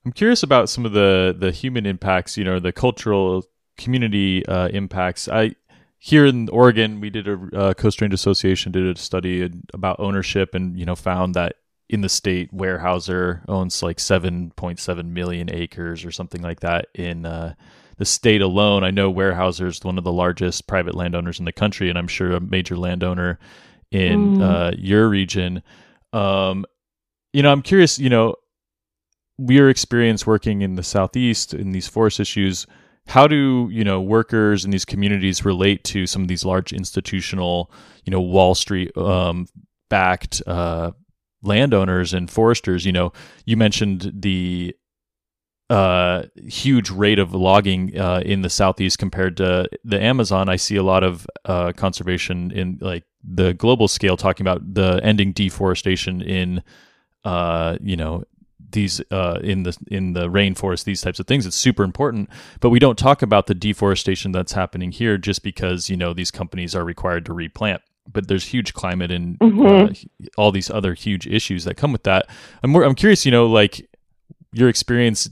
I'm 0.06 0.12
curious 0.12 0.44
about 0.44 0.70
some 0.70 0.86
of 0.86 0.92
the 0.94 1.36
the 1.38 1.52
human 1.52 1.86
impacts, 1.86 2.38
you 2.38 2.44
know, 2.44 2.60
the 2.60 2.72
cultural 2.72 3.46
community 3.78 4.46
uh, 4.46 4.68
impacts. 4.70 5.28
I 5.28 5.56
here 5.98 6.26
in 6.26 6.50
Oregon, 6.50 7.00
we 7.00 7.12
did 7.12 7.28
a 7.28 7.40
uh, 7.54 7.74
Coast 7.76 8.02
Range 8.02 8.14
Association 8.14 8.72
did 8.72 8.98
a 8.98 9.00
study 9.00 9.50
about 9.74 10.00
ownership, 10.00 10.56
and 10.56 10.78
you 10.78 10.86
know 10.86 10.96
found 10.96 11.36
that 11.36 11.56
in 11.90 12.02
the 12.02 12.10
state, 12.10 12.52
Weyerhaeuser 12.52 13.42
owns 13.48 13.84
like 13.84 14.00
seven 14.00 14.52
point 14.56 14.80
seven 14.80 15.14
million 15.14 15.54
acres 15.54 16.04
or 16.04 16.12
something 16.12 16.42
like 16.42 16.62
that 16.62 16.88
in 16.96 17.26
uh, 17.26 17.54
the 18.02 18.06
state 18.06 18.42
alone. 18.42 18.84
I 18.84 18.90
know 18.90 19.14
Weyerhaeuser 19.14 19.68
is 19.68 19.84
one 19.84 20.00
of 20.00 20.04
the 20.04 20.12
largest 20.12 20.66
private 20.66 20.96
landowners 20.96 21.38
in 21.38 21.46
the 21.46 21.52
country, 21.52 21.88
and 21.88 22.00
I'm 22.00 22.08
sure 22.08 22.32
a 22.32 22.40
major 22.40 22.76
landowner 22.76 23.38
in 23.92 24.38
mm. 24.38 24.42
uh, 24.42 24.72
your 24.76 25.08
region. 25.08 25.62
Um, 26.12 26.66
you 27.32 27.44
know, 27.44 27.52
I'm 27.52 27.62
curious. 27.62 28.00
You 28.00 28.10
know, 28.10 28.38
your 29.38 29.70
experience 29.70 30.26
working 30.26 30.64
in 30.64 30.74
the 30.74 30.82
southeast 30.82 31.54
in 31.54 31.74
these 31.74 31.88
forest 31.88 32.20
issues 32.20 32.66
how 33.06 33.28
do 33.28 33.70
you 33.72 33.84
know 33.84 34.02
workers 34.02 34.66
in 34.66 34.72
these 34.72 34.86
communities 34.86 35.46
relate 35.46 35.84
to 35.84 36.08
some 36.08 36.22
of 36.22 36.28
these 36.28 36.46
large 36.46 36.74
institutional 36.74 37.72
you 38.04 38.12
know 38.12 38.22
wall 38.22 38.54
street 38.56 38.96
um, 38.98 39.48
backed 39.90 40.42
uh, 40.48 40.92
landowners 41.42 42.14
and 42.14 42.30
foresters 42.30 42.86
you 42.86 42.92
know 42.92 43.12
you 43.46 43.58
mentioned 43.58 44.12
the 44.14 44.76
uh, 45.72 46.24
huge 46.36 46.90
rate 46.90 47.18
of 47.18 47.34
logging 47.34 47.98
uh, 47.98 48.22
in 48.26 48.42
the 48.42 48.50
southeast 48.50 49.00
compared 49.00 49.38
to 49.38 49.70
the 49.86 50.02
Amazon. 50.02 50.50
I 50.50 50.58
see 50.58 50.76
a 50.76 50.84
lot 50.84 51.02
of 51.02 51.26
uh, 51.46 51.72
conservation 51.72 52.52
in 52.52 52.78
like 52.82 53.06
the 53.24 53.54
global 53.54 53.88
scale 53.88 54.18
talking 54.18 54.46
about 54.46 54.74
the 54.74 55.00
ending 55.02 55.32
deforestation 55.32 56.22
in 56.22 56.62
uh, 57.24 57.78
you 57.82 57.96
know 57.96 58.26
these 58.72 59.02
uh, 59.12 59.40
in 59.42 59.64
the 59.64 59.78
in 59.88 60.12
the 60.12 60.28
rainforest, 60.28 60.84
these 60.84 61.02
types 61.02 61.22
of 61.22 61.28
things. 61.28 61.46
It's 61.46 61.56
super 61.56 61.84
important, 61.84 62.30
but 62.60 62.70
we 62.70 62.80
don't 62.80 62.98
talk 62.98 63.22
about 63.22 63.48
the 63.48 63.56
deforestation 63.56 64.34
that's 64.34 64.52
happening 64.52 64.92
here 64.92 65.18
just 65.18 65.42
because 65.42 65.90
you 65.90 65.96
know 65.96 66.14
these 66.14 66.32
companies 66.32 66.76
are 66.76 66.84
required 66.84 67.26
to 67.28 67.34
replant. 67.34 67.82
But 68.12 68.28
there's 68.28 68.44
huge 68.44 68.74
climate 68.74 69.10
and 69.10 69.40
mm-hmm. 69.40 69.94
uh, 69.94 70.28
all 70.38 70.52
these 70.52 70.70
other 70.70 70.96
huge 70.96 71.28
issues 71.28 71.64
that 71.64 71.78
come 71.78 71.94
with 71.94 72.04
that. 72.04 72.28
I'm 72.62 72.72
more, 72.72 72.84
I'm 72.84 72.96
curious, 72.96 73.26
you 73.26 73.32
know, 73.32 73.46
like 73.46 73.88
your 74.52 74.68
experience 74.68 75.30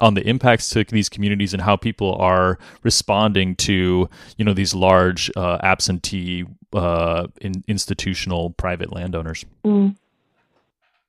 on 0.00 0.14
the 0.14 0.26
impacts 0.26 0.70
to 0.70 0.84
these 0.84 1.08
communities 1.08 1.52
and 1.52 1.62
how 1.62 1.76
people 1.76 2.14
are 2.16 2.58
responding 2.82 3.54
to 3.56 4.08
you 4.36 4.44
know 4.44 4.54
these 4.54 4.74
large 4.74 5.30
uh, 5.36 5.58
absentee 5.62 6.44
uh, 6.72 7.26
in, 7.40 7.62
institutional 7.68 8.50
private 8.50 8.92
landowners. 8.92 9.44
Mm. 9.64 9.96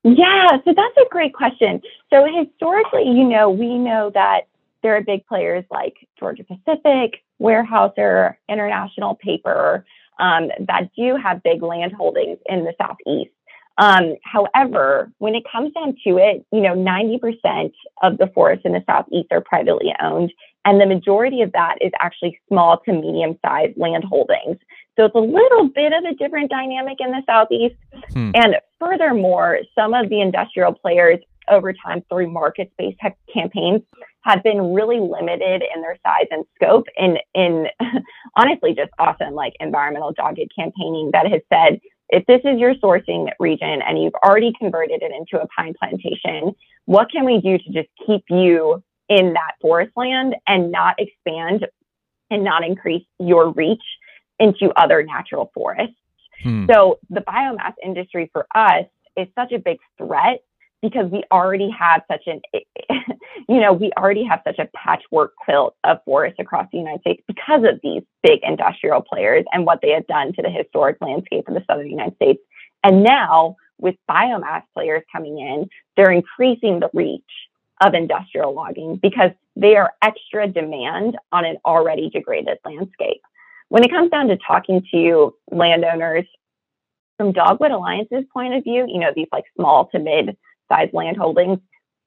Yeah, 0.02 0.58
so 0.64 0.74
that's 0.76 0.96
a 0.98 1.08
great 1.10 1.32
question. 1.32 1.80
So 2.10 2.26
historically, 2.26 3.04
you 3.04 3.24
know, 3.24 3.48
we 3.48 3.78
know 3.78 4.10
that 4.12 4.42
there 4.82 4.94
are 4.94 5.00
big 5.00 5.26
players 5.26 5.64
like 5.70 5.94
Georgia 6.18 6.44
Pacific, 6.44 7.22
Weyerhaeuser, 7.40 8.36
International 8.48 9.14
Paper 9.14 9.86
um, 10.18 10.50
that 10.60 10.90
do 10.94 11.16
have 11.16 11.42
big 11.42 11.62
land 11.62 11.92
holdings 11.92 12.38
in 12.46 12.64
the 12.64 12.74
Southeast. 12.78 13.30
Um, 13.76 14.14
however, 14.22 15.10
when 15.18 15.34
it 15.34 15.42
comes 15.50 15.72
down 15.72 15.96
to 16.06 16.18
it, 16.18 16.46
you 16.52 16.60
know, 16.60 16.74
90% 16.74 17.72
of 18.02 18.18
the 18.18 18.30
forests 18.34 18.64
in 18.64 18.72
the 18.72 18.84
Southeast 18.86 19.28
are 19.32 19.40
privately 19.40 19.92
owned, 20.00 20.32
and 20.64 20.80
the 20.80 20.86
majority 20.86 21.42
of 21.42 21.52
that 21.52 21.76
is 21.80 21.90
actually 22.00 22.38
small 22.48 22.78
to 22.84 22.92
medium 22.92 23.38
sized 23.44 23.76
land 23.76 24.04
holdings. 24.04 24.58
So 24.96 25.06
it's 25.06 25.14
a 25.14 25.18
little 25.18 25.68
bit 25.68 25.92
of 25.92 26.04
a 26.04 26.14
different 26.14 26.50
dynamic 26.50 26.98
in 27.00 27.10
the 27.10 27.22
Southeast. 27.26 27.74
Hmm. 28.12 28.30
And 28.34 28.56
furthermore, 28.78 29.58
some 29.74 29.92
of 29.92 30.08
the 30.08 30.20
industrial 30.20 30.72
players 30.72 31.18
over 31.50 31.72
time 31.72 32.02
through 32.08 32.30
market 32.30 32.72
based 32.78 32.98
campaigns 33.32 33.82
have 34.22 34.42
been 34.42 34.72
really 34.72 35.00
limited 35.00 35.62
in 35.74 35.82
their 35.82 35.98
size 36.02 36.26
and 36.30 36.44
scope 36.54 36.86
in 36.96 37.18
in 37.34 37.66
honestly 38.36 38.74
just 38.74 38.90
awesome 38.98 39.34
like 39.34 39.52
environmental 39.60 40.12
dogged 40.12 40.50
campaigning 40.56 41.10
that 41.12 41.26
has 41.26 41.42
said 41.52 41.80
if 42.08 42.24
this 42.26 42.40
is 42.44 42.58
your 42.58 42.74
sourcing 42.76 43.28
region 43.38 43.82
and 43.82 44.02
you've 44.02 44.14
already 44.14 44.52
converted 44.58 45.02
it 45.02 45.12
into 45.12 45.42
a 45.42 45.46
pine 45.48 45.74
plantation, 45.78 46.54
what 46.86 47.10
can 47.10 47.24
we 47.24 47.40
do 47.40 47.58
to 47.58 47.64
just 47.72 47.88
keep 48.06 48.24
you 48.28 48.82
in 49.08 49.32
that 49.34 49.52
forest 49.60 49.92
land 49.96 50.34
and 50.46 50.70
not 50.70 50.96
expand 50.98 51.66
and 52.30 52.44
not 52.44 52.64
increase 52.64 53.04
your 53.18 53.50
reach 53.50 53.82
into 54.38 54.70
other 54.76 55.02
natural 55.02 55.50
forests? 55.54 55.96
Hmm. 56.42 56.66
So 56.70 56.98
the 57.10 57.20
biomass 57.20 57.74
industry 57.82 58.30
for 58.32 58.46
us 58.54 58.84
is 59.16 59.28
such 59.34 59.52
a 59.52 59.58
big 59.58 59.78
threat 59.96 60.42
because 60.84 61.10
we 61.10 61.24
already 61.32 61.70
have 61.70 62.02
such 62.10 62.26
an, 62.26 62.42
you 63.48 63.58
know, 63.58 63.72
we 63.72 63.90
already 63.96 64.22
have 64.22 64.42
such 64.46 64.58
a 64.58 64.68
patchwork 64.76 65.34
quilt 65.36 65.74
of 65.82 65.96
forests 66.04 66.38
across 66.38 66.66
the 66.70 66.76
United 66.76 67.00
States 67.00 67.22
because 67.26 67.64
of 67.64 67.80
these 67.82 68.02
big 68.22 68.40
industrial 68.42 69.00
players 69.00 69.46
and 69.52 69.64
what 69.64 69.80
they 69.80 69.90
have 69.92 70.06
done 70.06 70.34
to 70.34 70.42
the 70.42 70.50
historic 70.50 70.98
landscape 71.00 71.48
of 71.48 71.54
the 71.54 71.64
southern 71.66 71.88
United 71.88 72.14
States. 72.16 72.40
And 72.82 73.02
now 73.02 73.56
with 73.78 73.94
biomass 74.08 74.62
players 74.74 75.02
coming 75.10 75.38
in, 75.38 75.70
they're 75.96 76.12
increasing 76.12 76.80
the 76.80 76.90
reach 76.92 77.22
of 77.82 77.94
industrial 77.94 78.54
logging 78.54 79.00
because 79.02 79.30
they 79.56 79.76
are 79.76 79.94
extra 80.02 80.46
demand 80.46 81.16
on 81.32 81.46
an 81.46 81.56
already 81.64 82.10
degraded 82.10 82.58
landscape. 82.62 83.22
When 83.70 83.84
it 83.84 83.90
comes 83.90 84.10
down 84.10 84.28
to 84.28 84.36
talking 84.36 84.86
to 84.92 85.34
landowners 85.50 86.26
from 87.16 87.32
Dogwood 87.32 87.70
Alliance's 87.70 88.24
point 88.34 88.52
of 88.52 88.64
view, 88.64 88.84
you 88.86 88.98
know, 88.98 89.12
these 89.16 89.28
like 89.32 89.44
small 89.56 89.86
to 89.86 89.98
mid 89.98 90.36
size 90.68 90.90
land 90.92 91.16
holdings, 91.16 91.58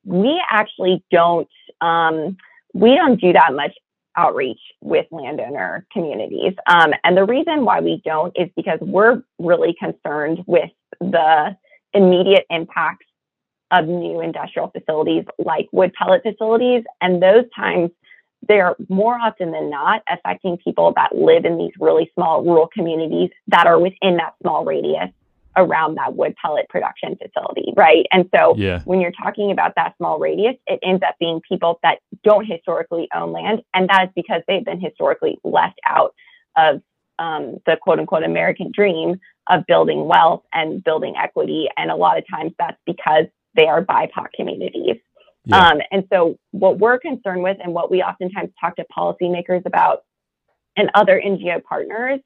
we 0.04 0.42
actually 0.50 1.04
don't 1.12 1.50
um, 1.82 2.38
we 2.74 2.96
don't 2.96 3.20
do 3.20 3.34
that 3.34 3.54
much 3.54 3.74
outreach 4.16 4.60
with 4.82 5.06
landowner 5.12 5.86
communities. 5.94 6.54
Um, 6.66 6.92
and 7.04 7.16
the 7.16 7.24
reason 7.24 7.66
why 7.66 7.82
we 7.82 8.02
don't 8.04 8.36
is 8.36 8.50
because 8.56 8.80
we're 8.82 9.22
really 9.38 9.76
concerned 9.80 10.44
with 10.48 10.72
the 11.00 11.56
immediate 11.94 12.46
impacts 12.50 13.06
of 13.72 13.86
new 13.86 14.22
industrial 14.22 14.70
facilities 14.70 15.26
like 15.38 15.68
wood 15.72 15.94
pellet 15.94 16.24
facilities. 16.24 16.84
And 17.02 17.22
those 17.22 17.46
times 17.56 17.92
they're 18.48 18.76
more 18.90 19.16
often 19.16 19.52
than 19.52 19.70
not 19.70 20.04
affecting 20.10 20.58
people 20.58 20.94
that 20.96 21.16
live 21.16 21.46
in 21.46 21.58
these 21.58 21.72
really 21.80 22.10
small 22.14 22.44
rural 22.44 22.68
communities 22.68 23.30
that 23.48 23.68
are 23.68 23.80
within 23.80 24.18
that 24.18 24.34
small 24.42 24.64
radius 24.64 25.10
around 25.58 25.96
that 25.96 26.16
wood 26.16 26.36
pellet 26.42 26.70
production 26.70 27.18
facility, 27.18 27.74
right? 27.76 28.06
And 28.12 28.30
so 28.34 28.56
yeah. 28.56 28.82
when 28.86 29.02
you're 29.02 29.12
talking 29.12 29.52
about 29.52 29.74
that 29.76 29.96
small 29.98 30.20
radius, 30.20 30.56
it 30.68 30.80
ends 30.84 31.04
up 31.06 31.16
being 31.20 31.42
people 31.48 31.80
that 31.84 31.98
don't 32.24 32.46
historically 32.46 33.10
own 33.14 33.32
land. 33.34 33.64
And 33.74 33.90
that 33.90 34.06
is 34.06 34.10
because 34.16 34.42
they've 34.48 34.64
been 34.64 34.80
historically 34.80 35.40
left 35.44 35.80
out 35.86 36.14
of 36.56 36.82
um, 37.20 37.58
the 37.66 37.78
quote 37.82 38.00
unquote 38.00 38.24
American 38.24 38.72
dream 38.72 39.20
of 39.50 39.66
building 39.68 40.06
wealth 40.06 40.44
and 40.54 40.84
building 40.84 41.16
equity. 41.18 41.68
And 41.76 41.90
a 41.90 41.96
lot 41.96 42.18
of 42.18 42.26
times 42.30 42.54
that's 42.60 42.78
because 42.86 43.26
they 43.56 43.66
are 43.66 43.84
BIPOC 43.84 44.28
communities. 44.36 44.98
Yeah. 45.46 45.70
Um, 45.70 45.80
and 45.92 46.04
so, 46.12 46.38
what 46.52 46.78
we're 46.78 47.00
concerned 47.00 47.42
with, 47.42 47.58
and 47.64 47.74
what 47.74 47.90
we 47.90 48.02
oftentimes 48.02 48.52
talk 48.60 48.76
to 48.76 48.86
policymakers 48.96 49.66
about 49.66 50.04
and 50.76 50.92
other 50.94 51.22
NGO 51.26 51.64
partners, 51.64 52.20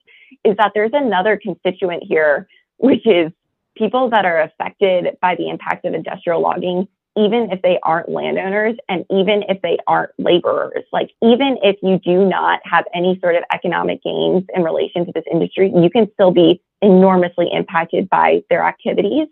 is 0.43 0.57
that 0.57 0.71
there's 0.73 0.91
another 0.93 1.39
constituent 1.41 2.03
here, 2.03 2.47
which 2.81 3.05
is 3.05 3.31
people 3.77 4.09
that 4.09 4.25
are 4.25 4.41
affected 4.41 5.15
by 5.21 5.35
the 5.35 5.49
impact 5.49 5.85
of 5.85 5.93
industrial 5.93 6.41
logging, 6.41 6.87
even 7.15 7.51
if 7.51 7.61
they 7.61 7.79
aren't 7.83 8.09
landowners 8.09 8.75
and 8.89 9.05
even 9.09 9.43
if 9.47 9.61
they 9.61 9.77
aren't 9.87 10.11
laborers. 10.17 10.83
Like, 10.91 11.11
even 11.21 11.57
if 11.63 11.77
you 11.81 11.99
do 11.99 12.27
not 12.27 12.59
have 12.63 12.85
any 12.93 13.19
sort 13.21 13.35
of 13.35 13.43
economic 13.53 14.01
gains 14.03 14.43
in 14.53 14.63
relation 14.63 15.05
to 15.05 15.11
this 15.13 15.23
industry, 15.31 15.71
you 15.75 15.89
can 15.89 16.09
still 16.13 16.31
be 16.31 16.61
enormously 16.81 17.49
impacted 17.51 18.09
by 18.09 18.43
their 18.49 18.63
activities. 18.63 19.27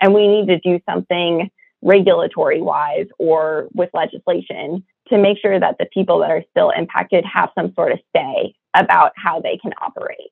And 0.00 0.14
we 0.14 0.26
need 0.26 0.46
to 0.48 0.58
do 0.58 0.80
something 0.88 1.50
regulatory 1.82 2.62
wise 2.62 3.06
or 3.18 3.68
with 3.74 3.90
legislation 3.92 4.84
to 5.08 5.18
make 5.18 5.38
sure 5.38 5.60
that 5.60 5.76
the 5.78 5.86
people 5.92 6.18
that 6.20 6.30
are 6.30 6.42
still 6.50 6.70
impacted 6.70 7.24
have 7.24 7.50
some 7.54 7.72
sort 7.74 7.92
of 7.92 7.98
say 8.14 8.54
about 8.74 9.12
how 9.16 9.40
they 9.40 9.58
can 9.58 9.72
operate. 9.80 10.30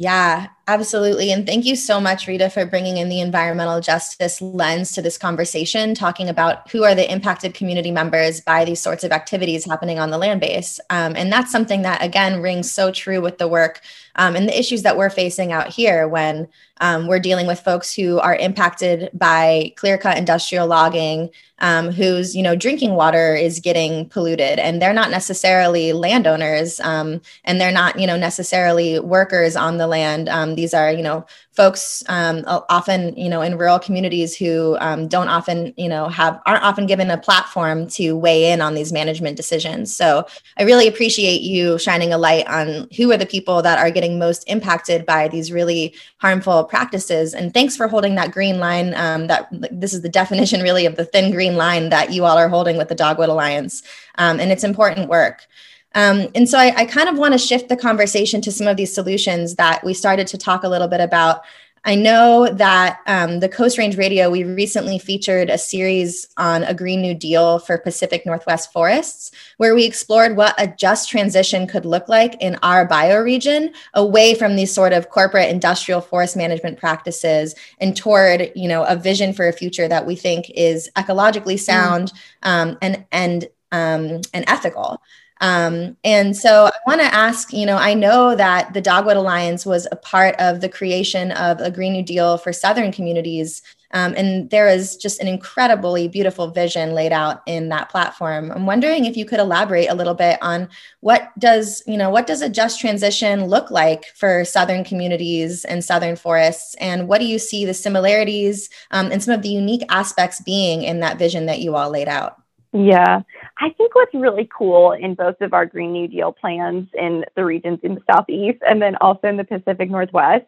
Yeah, 0.00 0.46
absolutely. 0.66 1.30
And 1.30 1.46
thank 1.46 1.66
you 1.66 1.76
so 1.76 2.00
much, 2.00 2.26
Rita, 2.26 2.48
for 2.48 2.64
bringing 2.64 2.96
in 2.96 3.10
the 3.10 3.20
environmental 3.20 3.82
justice 3.82 4.40
lens 4.40 4.92
to 4.92 5.02
this 5.02 5.18
conversation, 5.18 5.94
talking 5.94 6.30
about 6.30 6.70
who 6.70 6.84
are 6.84 6.94
the 6.94 7.12
impacted 7.12 7.52
community 7.52 7.90
members 7.90 8.40
by 8.40 8.64
these 8.64 8.80
sorts 8.80 9.04
of 9.04 9.12
activities 9.12 9.66
happening 9.66 9.98
on 9.98 10.08
the 10.08 10.16
land 10.16 10.40
base. 10.40 10.80
Um, 10.88 11.16
and 11.16 11.30
that's 11.30 11.52
something 11.52 11.82
that, 11.82 12.02
again, 12.02 12.40
rings 12.40 12.72
so 12.72 12.90
true 12.90 13.20
with 13.20 13.36
the 13.36 13.46
work 13.46 13.82
um, 14.16 14.36
and 14.36 14.48
the 14.48 14.58
issues 14.58 14.82
that 14.82 14.96
we're 14.96 15.10
facing 15.10 15.52
out 15.52 15.68
here 15.68 16.08
when 16.08 16.48
um, 16.80 17.06
we're 17.06 17.20
dealing 17.20 17.46
with 17.46 17.60
folks 17.60 17.94
who 17.94 18.18
are 18.20 18.36
impacted 18.36 19.10
by 19.12 19.72
clear 19.76 19.98
cut 19.98 20.16
industrial 20.16 20.66
logging, 20.66 21.30
um, 21.58 21.90
whose 21.90 22.34
you 22.34 22.42
know 22.42 22.56
drinking 22.56 22.94
water 22.94 23.34
is 23.34 23.60
getting 23.60 24.08
polluted, 24.08 24.58
and 24.58 24.80
they're 24.80 24.92
not 24.92 25.10
necessarily 25.10 25.92
landowners, 25.92 26.80
um, 26.80 27.20
and 27.44 27.60
they're 27.60 27.72
not 27.72 27.98
you 27.98 28.06
know 28.06 28.16
necessarily 28.16 28.98
workers 28.98 29.56
on 29.56 29.76
the 29.76 29.86
land. 29.86 30.28
Um, 30.28 30.54
these 30.54 30.72
are 30.74 30.90
you 30.90 31.02
know 31.02 31.26
folks 31.60 32.02
um, 32.08 32.42
often 32.70 33.14
you 33.16 33.28
know 33.28 33.42
in 33.42 33.58
rural 33.58 33.78
communities 33.78 34.34
who 34.34 34.78
um, 34.80 35.06
don't 35.08 35.28
often 35.28 35.74
you 35.76 35.90
know 35.90 36.08
have 36.08 36.40
aren't 36.46 36.64
often 36.64 36.86
given 36.86 37.10
a 37.10 37.18
platform 37.18 37.86
to 37.86 38.16
weigh 38.16 38.50
in 38.50 38.62
on 38.62 38.72
these 38.72 38.94
management 38.94 39.36
decisions. 39.36 39.94
So 39.94 40.24
i 40.56 40.62
really 40.62 40.88
appreciate 40.88 41.42
you 41.42 41.78
shining 41.78 42.14
a 42.14 42.18
light 42.18 42.46
on 42.46 42.88
who 42.96 43.12
are 43.12 43.18
the 43.18 43.26
people 43.26 43.60
that 43.60 43.78
are 43.78 43.90
getting 43.90 44.18
most 44.18 44.42
impacted 44.48 45.04
by 45.04 45.28
these 45.28 45.52
really 45.52 45.94
harmful 46.16 46.64
practices. 46.64 47.34
And 47.34 47.52
thanks 47.52 47.76
for 47.76 47.88
holding 47.88 48.14
that 48.14 48.32
green 48.32 48.58
line 48.58 48.94
um, 48.94 49.26
that 49.26 49.46
this 49.70 49.92
is 49.92 50.00
the 50.00 50.08
definition 50.20 50.62
really 50.62 50.86
of 50.86 50.96
the 50.96 51.04
thin 51.04 51.30
green 51.30 51.56
line 51.56 51.90
that 51.90 52.10
you 52.10 52.24
all 52.24 52.38
are 52.38 52.48
holding 52.48 52.78
with 52.78 52.88
the 52.88 52.94
dogwood 52.94 53.28
alliance. 53.28 53.82
Um, 54.16 54.40
and 54.40 54.50
it's 54.50 54.64
important 54.64 55.10
work 55.10 55.46
um, 55.94 56.28
and 56.34 56.48
so 56.48 56.58
I, 56.58 56.72
I 56.76 56.84
kind 56.84 57.08
of 57.08 57.18
want 57.18 57.32
to 57.32 57.38
shift 57.38 57.68
the 57.68 57.76
conversation 57.76 58.40
to 58.42 58.52
some 58.52 58.66
of 58.66 58.76
these 58.76 58.94
solutions 58.94 59.56
that 59.56 59.82
we 59.84 59.94
started 59.94 60.26
to 60.28 60.38
talk 60.38 60.62
a 60.62 60.68
little 60.68 60.88
bit 60.88 61.00
about. 61.00 61.42
I 61.82 61.94
know 61.94 62.46
that 62.46 63.00
um, 63.06 63.40
the 63.40 63.48
Coast 63.48 63.78
Range 63.78 63.96
Radio, 63.96 64.28
we 64.28 64.44
recently 64.44 64.98
featured 64.98 65.48
a 65.48 65.56
series 65.56 66.28
on 66.36 66.62
a 66.62 66.74
Green 66.74 67.00
New 67.00 67.14
Deal 67.14 67.58
for 67.58 67.78
Pacific 67.78 68.26
Northwest 68.26 68.70
forests, 68.70 69.30
where 69.56 69.74
we 69.74 69.86
explored 69.86 70.36
what 70.36 70.54
a 70.58 70.66
just 70.66 71.08
transition 71.08 71.66
could 71.66 71.86
look 71.86 72.06
like 72.06 72.36
in 72.42 72.58
our 72.62 72.86
bioregion 72.86 73.72
away 73.94 74.34
from 74.34 74.56
these 74.56 74.72
sort 74.72 74.92
of 74.92 75.08
corporate 75.08 75.48
industrial 75.48 76.02
forest 76.02 76.36
management 76.36 76.78
practices 76.78 77.54
and 77.80 77.96
toward, 77.96 78.52
you 78.54 78.68
know, 78.68 78.84
a 78.84 78.94
vision 78.94 79.32
for 79.32 79.48
a 79.48 79.52
future 79.52 79.88
that 79.88 80.06
we 80.06 80.14
think 80.14 80.50
is 80.50 80.90
ecologically 80.96 81.58
sound 81.58 82.12
um, 82.42 82.76
and, 82.82 83.06
and, 83.10 83.48
um, 83.72 84.20
and 84.34 84.44
ethical. 84.48 85.00
Um, 85.40 85.96
and 86.04 86.36
so 86.36 86.66
I 86.66 86.72
want 86.86 87.00
to 87.00 87.14
ask, 87.14 87.52
you 87.52 87.64
know, 87.64 87.76
I 87.76 87.94
know 87.94 88.34
that 88.34 88.74
the 88.74 88.80
Dogwood 88.80 89.16
Alliance 89.16 89.64
was 89.64 89.86
a 89.90 89.96
part 89.96 90.34
of 90.38 90.60
the 90.60 90.68
creation 90.68 91.32
of 91.32 91.60
a 91.60 91.70
Green 91.70 91.92
New 91.92 92.02
Deal 92.02 92.36
for 92.36 92.52
Southern 92.52 92.92
communities. 92.92 93.62
Um, 93.92 94.14
and 94.16 94.48
there 94.50 94.68
is 94.68 94.96
just 94.96 95.20
an 95.20 95.26
incredibly 95.26 96.06
beautiful 96.06 96.48
vision 96.48 96.92
laid 96.92 97.10
out 97.10 97.42
in 97.46 97.70
that 97.70 97.88
platform. 97.88 98.52
I'm 98.52 98.66
wondering 98.66 99.04
if 99.04 99.16
you 99.16 99.24
could 99.24 99.40
elaborate 99.40 99.88
a 99.88 99.94
little 99.94 100.14
bit 100.14 100.38
on 100.42 100.68
what 101.00 101.36
does, 101.38 101.82
you 101.86 101.96
know, 101.96 102.10
what 102.10 102.26
does 102.26 102.42
a 102.42 102.48
just 102.48 102.78
transition 102.78 103.46
look 103.46 103.70
like 103.70 104.04
for 104.14 104.44
Southern 104.44 104.84
communities 104.84 105.64
and 105.64 105.84
Southern 105.84 106.14
forests? 106.14 106.76
And 106.76 107.08
what 107.08 107.18
do 107.18 107.26
you 107.26 107.38
see 107.38 107.64
the 107.64 107.74
similarities 107.74 108.70
um, 108.92 109.10
and 109.10 109.22
some 109.22 109.34
of 109.34 109.42
the 109.42 109.48
unique 109.48 109.82
aspects 109.88 110.40
being 110.40 110.82
in 110.82 111.00
that 111.00 111.18
vision 111.18 111.46
that 111.46 111.60
you 111.60 111.74
all 111.74 111.90
laid 111.90 112.08
out? 112.08 112.39
Yeah, 112.72 113.22
I 113.58 113.70
think 113.70 113.94
what's 113.96 114.14
really 114.14 114.48
cool 114.56 114.92
in 114.92 115.14
both 115.14 115.40
of 115.40 115.52
our 115.54 115.66
Green 115.66 115.92
New 115.92 116.06
Deal 116.06 116.32
plans 116.32 116.88
in 116.94 117.24
the 117.34 117.44
regions 117.44 117.80
in 117.82 117.96
the 117.96 118.02
Southeast 118.10 118.58
and 118.66 118.80
then 118.80 118.94
also 118.96 119.26
in 119.26 119.36
the 119.36 119.44
Pacific 119.44 119.90
Northwest 119.90 120.46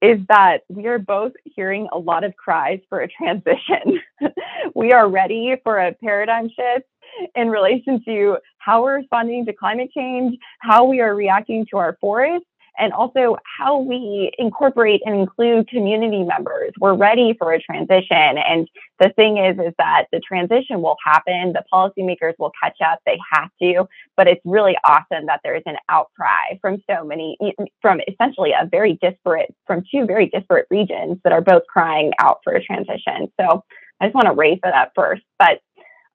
is 0.00 0.18
that 0.28 0.58
we 0.68 0.86
are 0.86 0.98
both 0.98 1.32
hearing 1.44 1.88
a 1.92 1.98
lot 1.98 2.24
of 2.24 2.36
cries 2.36 2.80
for 2.88 3.00
a 3.00 3.08
transition. 3.08 4.00
we 4.74 4.92
are 4.92 5.08
ready 5.08 5.56
for 5.62 5.78
a 5.78 5.92
paradigm 5.92 6.48
shift 6.48 6.86
in 7.34 7.48
relation 7.50 8.02
to 8.04 8.38
how 8.58 8.82
we're 8.82 8.96
responding 8.96 9.44
to 9.46 9.52
climate 9.52 9.90
change, 9.94 10.38
how 10.60 10.84
we 10.84 11.00
are 11.00 11.14
reacting 11.14 11.66
to 11.70 11.78
our 11.78 11.96
forests, 12.00 12.46
and 12.78 12.92
also 12.92 13.36
how 13.58 13.78
we 13.78 14.32
incorporate 14.38 15.02
and 15.04 15.14
include 15.14 15.68
community 15.68 16.22
members. 16.22 16.72
We're 16.80 16.94
ready 16.94 17.34
for 17.38 17.52
a 17.52 17.60
transition. 17.60 18.38
And 18.38 18.68
the 18.98 19.10
thing 19.10 19.38
is, 19.38 19.58
is 19.58 19.74
that 19.78 20.06
the 20.12 20.20
transition 20.20 20.80
will 20.80 20.96
happen. 21.04 21.52
The 21.52 21.64
policymakers 21.72 22.34
will 22.38 22.52
catch 22.62 22.78
up. 22.84 23.00
They 23.04 23.18
have 23.32 23.50
to. 23.62 23.88
But 24.16 24.28
it's 24.28 24.40
really 24.44 24.76
awesome 24.84 25.26
that 25.26 25.40
there's 25.42 25.62
an 25.66 25.76
outcry 25.88 26.58
from 26.60 26.82
so 26.90 27.04
many, 27.04 27.36
from 27.82 28.00
essentially 28.08 28.52
a 28.52 28.66
very 28.66 28.98
disparate, 29.02 29.54
from 29.66 29.82
two 29.90 30.06
very 30.06 30.26
disparate 30.26 30.66
regions 30.70 31.18
that 31.24 31.32
are 31.32 31.42
both 31.42 31.62
crying 31.68 32.12
out 32.20 32.38
for 32.44 32.54
a 32.54 32.62
transition. 32.62 33.30
So 33.40 33.64
I 34.00 34.06
just 34.06 34.14
want 34.14 34.26
to 34.26 34.34
raise 34.34 34.58
that 34.62 34.74
up 34.74 34.92
first. 34.94 35.22
But 35.38 35.60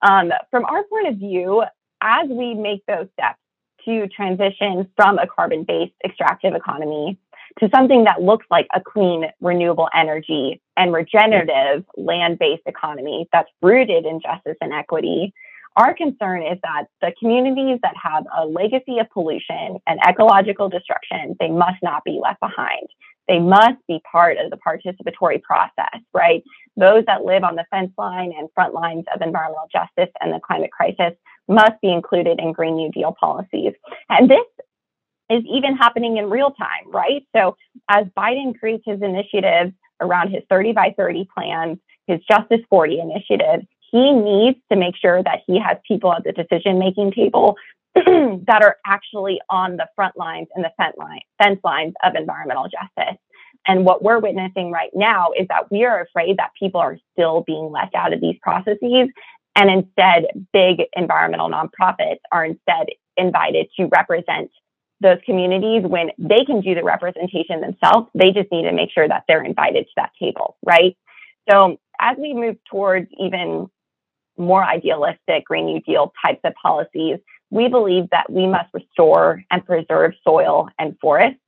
um, 0.02 0.32
from 0.52 0.66
our 0.66 0.84
point 0.84 1.08
of 1.08 1.16
view, 1.16 1.64
as 2.02 2.28
we 2.30 2.54
make 2.54 2.84
those 2.88 3.08
steps, 3.14 3.40
to 3.86 4.08
transition 4.08 4.90
from 4.96 5.18
a 5.18 5.28
carbon 5.28 5.64
based 5.64 5.94
extractive 6.06 6.54
economy 6.54 7.18
to 7.60 7.70
something 7.74 8.06
that 8.06 8.22
looks 8.22 8.46
like 8.50 8.68
a 8.74 8.82
clean, 8.82 9.26
renewable 9.42 9.90
energy 9.94 10.62
and 10.76 10.94
regenerative 10.94 11.86
land 11.96 12.40
based 12.40 12.64
economy 12.66 13.28
that's 13.32 13.50
rooted 13.62 14.06
in 14.06 14.20
justice 14.22 14.58
and 14.62 14.74
equity. 14.74 15.34
Our 15.76 15.94
concern 15.94 16.44
is 16.44 16.60
that 16.64 16.86
the 17.02 17.14
communities 17.20 17.80
that 17.82 17.96
have 18.02 18.26
a 18.38 18.46
legacy 18.46 19.00
of 19.00 19.10
pollution 19.12 19.80
and 19.88 20.00
ecological 20.08 20.70
destruction, 20.70 21.36
they 21.40 21.50
must 21.50 21.82
not 21.82 22.04
be 22.04 22.20
left 22.22 22.40
behind. 22.40 22.88
They 23.28 23.40
must 23.40 23.78
be 23.88 24.02
part 24.12 24.38
of 24.38 24.52
the 24.52 24.58
participatory 24.58 25.42
process, 25.42 26.02
right? 26.14 26.44
Those 26.76 27.06
that 27.06 27.24
live 27.24 27.44
on 27.44 27.56
the 27.56 27.66
fence 27.72 27.92
line 27.98 28.34
and 28.38 28.50
front 28.54 28.74
lines 28.74 29.06
of 29.14 29.22
environmental 29.22 29.70
justice 29.72 30.14
and 30.20 30.34
the 30.34 30.42
climate 30.46 30.72
crisis 30.72 31.14
must 31.48 31.74
be 31.82 31.92
included 31.92 32.40
in 32.40 32.54
Green 32.54 32.76
New 32.76 32.92
Deal 32.92 33.16
policies. 33.20 33.74
And 34.10 34.30
this 34.30 34.46
is 35.30 35.44
even 35.52 35.76
happening 35.76 36.18
in 36.18 36.30
real 36.30 36.52
time, 36.52 36.92
right? 36.92 37.26
So 37.36 37.56
as 37.90 38.06
Biden 38.18 38.58
creates 38.58 38.84
his 38.86 39.02
initiatives 39.02 39.74
around 40.02 40.30
his 40.30 40.44
30 40.50 40.74
by 40.74 40.94
30 40.98 41.28
plans, 41.34 41.78
his 42.08 42.20
Justice 42.30 42.62
40 42.70 43.00
initiative, 43.00 43.66
he 43.92 44.12
needs 44.12 44.58
to 44.72 44.78
make 44.78 44.96
sure 44.98 45.24
that 45.24 45.42
he 45.46 45.60
has 45.60 45.78
people 45.88 46.14
at 46.14 46.24
the 46.24 46.32
decision 46.32 46.80
making 46.80 47.12
table 47.12 47.56
that 47.96 48.62
are 48.62 48.78
actually 48.86 49.40
on 49.50 49.78
the 49.78 49.88
front 49.96 50.18
lines 50.18 50.48
and 50.56 50.66
the 50.66 50.72
fence, 50.78 50.96
line, 50.98 51.22
fence 51.42 51.60
lines 51.64 51.94
of 52.04 52.16
environmental 52.16 52.64
justice. 52.64 53.18
And 53.68 53.86
what 53.86 54.04
we're 54.04 54.20
witnessing 54.20 54.72
right 54.72 54.90
now 54.94 55.30
is 55.40 55.48
that 55.48 55.72
we 55.72 55.86
are 55.86 56.02
afraid 56.02 56.38
that 56.38 56.52
people 56.60 56.82
are 56.82 56.98
still 57.14 57.44
being 57.46 57.72
left 57.72 57.96
out 57.96 58.12
of 58.12 58.20
these 58.20 58.36
processes 58.42 59.10
and 59.56 59.70
instead, 59.70 60.26
big 60.52 60.82
environmental 60.96 61.50
nonprofits 61.50 62.20
are 62.32 62.46
instead 62.46 62.88
invited 63.18 63.68
to 63.78 63.86
represent 63.86 64.50
those 65.02 65.20
communities 65.26 65.84
when 65.84 66.10
they 66.18 66.46
can 66.46 66.62
do 66.62 66.74
the 66.74 66.84
representation 66.84 67.62
themselves. 67.62 68.08
They 68.16 68.32
just 68.32 68.52
need 68.52 68.64
to 68.64 68.72
make 68.72 68.90
sure 68.92 69.08
that 69.08 69.24
they're 69.28 69.44
invited 69.44 69.84
to 69.86 69.92
that 69.98 70.12
table, 70.20 70.58
right? 70.66 70.98
So 71.50 71.78
as 72.00 72.18
we 72.18 72.34
move 72.34 72.58
towards 72.70 73.08
even 73.20 73.68
more 74.38 74.64
idealistic 74.64 75.46
Green 75.46 75.66
New 75.66 75.82
Deal 75.82 76.14
types 76.26 76.40
of 76.44 76.54
policies, 76.56 77.20
we 77.52 77.68
believe 77.68 78.10
that 78.12 78.32
we 78.32 78.48
must 78.48 78.74
restore 78.74 79.44
and 79.52 79.64
preserve 79.64 80.14
soil 80.24 80.70
and 80.80 80.98
forests 81.00 81.40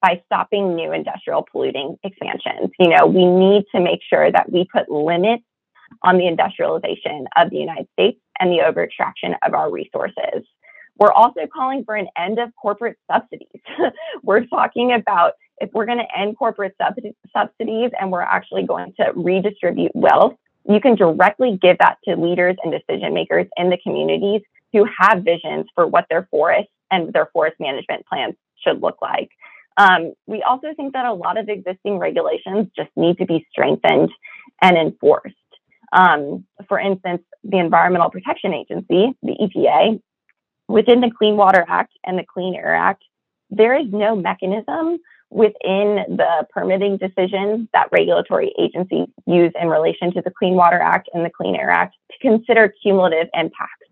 by 0.00 0.22
stopping 0.26 0.74
new 0.74 0.92
industrial 0.92 1.46
polluting 1.50 1.96
expansions. 2.02 2.70
You 2.78 2.88
know, 2.88 3.06
we 3.06 3.26
need 3.26 3.64
to 3.74 3.80
make 3.80 4.00
sure 4.08 4.32
that 4.32 4.50
we 4.50 4.66
put 4.72 4.90
limits 4.90 5.44
on 6.02 6.18
the 6.18 6.26
industrialization 6.26 7.26
of 7.36 7.50
the 7.50 7.56
United 7.56 7.88
States 7.92 8.18
and 8.38 8.50
the 8.50 8.60
over 8.60 8.82
extraction 8.84 9.34
of 9.42 9.54
our 9.54 9.70
resources. 9.70 10.44
We're 10.98 11.12
also 11.12 11.46
calling 11.52 11.84
for 11.84 11.94
an 11.96 12.08
end 12.16 12.38
of 12.38 12.50
corporate 12.60 12.98
subsidies. 13.10 13.48
we're 14.22 14.44
talking 14.46 14.92
about 14.92 15.34
if 15.58 15.70
we're 15.72 15.86
going 15.86 15.98
to 15.98 16.18
end 16.18 16.36
corporate 16.36 16.76
subsidies 16.78 17.90
and 17.98 18.10
we're 18.10 18.20
actually 18.20 18.64
going 18.64 18.92
to 18.98 19.12
redistribute 19.14 19.92
wealth, 19.94 20.34
you 20.68 20.80
can 20.80 20.94
directly 20.94 21.58
give 21.60 21.78
that 21.78 21.98
to 22.04 22.16
leaders 22.16 22.56
and 22.62 22.72
decision 22.72 23.14
makers 23.14 23.46
in 23.56 23.70
the 23.70 23.78
communities 23.78 24.42
who 24.72 24.86
have 24.98 25.22
visions 25.22 25.66
for 25.74 25.86
what 25.86 26.06
their 26.08 26.26
forests 26.30 26.72
and 26.90 27.12
their 27.12 27.26
forest 27.32 27.56
management 27.58 28.06
plans 28.06 28.34
should 28.64 28.80
look 28.80 29.00
like. 29.00 29.30
Um, 29.76 30.12
we 30.26 30.42
also 30.42 30.68
think 30.76 30.92
that 30.92 31.06
a 31.06 31.12
lot 31.12 31.38
of 31.38 31.48
existing 31.48 31.98
regulations 31.98 32.68
just 32.76 32.90
need 32.96 33.18
to 33.18 33.24
be 33.24 33.46
strengthened 33.50 34.10
and 34.60 34.76
enforced. 34.76 35.34
Um, 35.92 36.46
for 36.68 36.78
instance, 36.78 37.22
the 37.44 37.58
Environmental 37.58 38.10
Protection 38.10 38.54
Agency, 38.54 39.14
the 39.22 39.36
EPA, 39.40 40.00
within 40.68 41.00
the 41.00 41.10
Clean 41.10 41.36
Water 41.36 41.64
Act 41.68 41.92
and 42.04 42.18
the 42.18 42.24
Clean 42.24 42.54
Air 42.54 42.74
Act, 42.74 43.04
there 43.50 43.78
is 43.78 43.86
no 43.92 44.16
mechanism 44.16 44.98
within 45.30 46.04
the 46.08 46.46
permitting 46.50 46.98
decisions 46.98 47.68
that 47.72 47.88
regulatory 47.90 48.52
agencies 48.58 49.08
use 49.26 49.52
in 49.60 49.68
relation 49.68 50.12
to 50.12 50.22
the 50.22 50.30
Clean 50.30 50.54
Water 50.54 50.80
Act 50.80 51.08
and 51.14 51.24
the 51.24 51.30
Clean 51.30 51.54
Air 51.54 51.70
Act 51.70 51.94
to 52.10 52.18
consider 52.18 52.72
cumulative 52.82 53.28
impacts. 53.34 53.86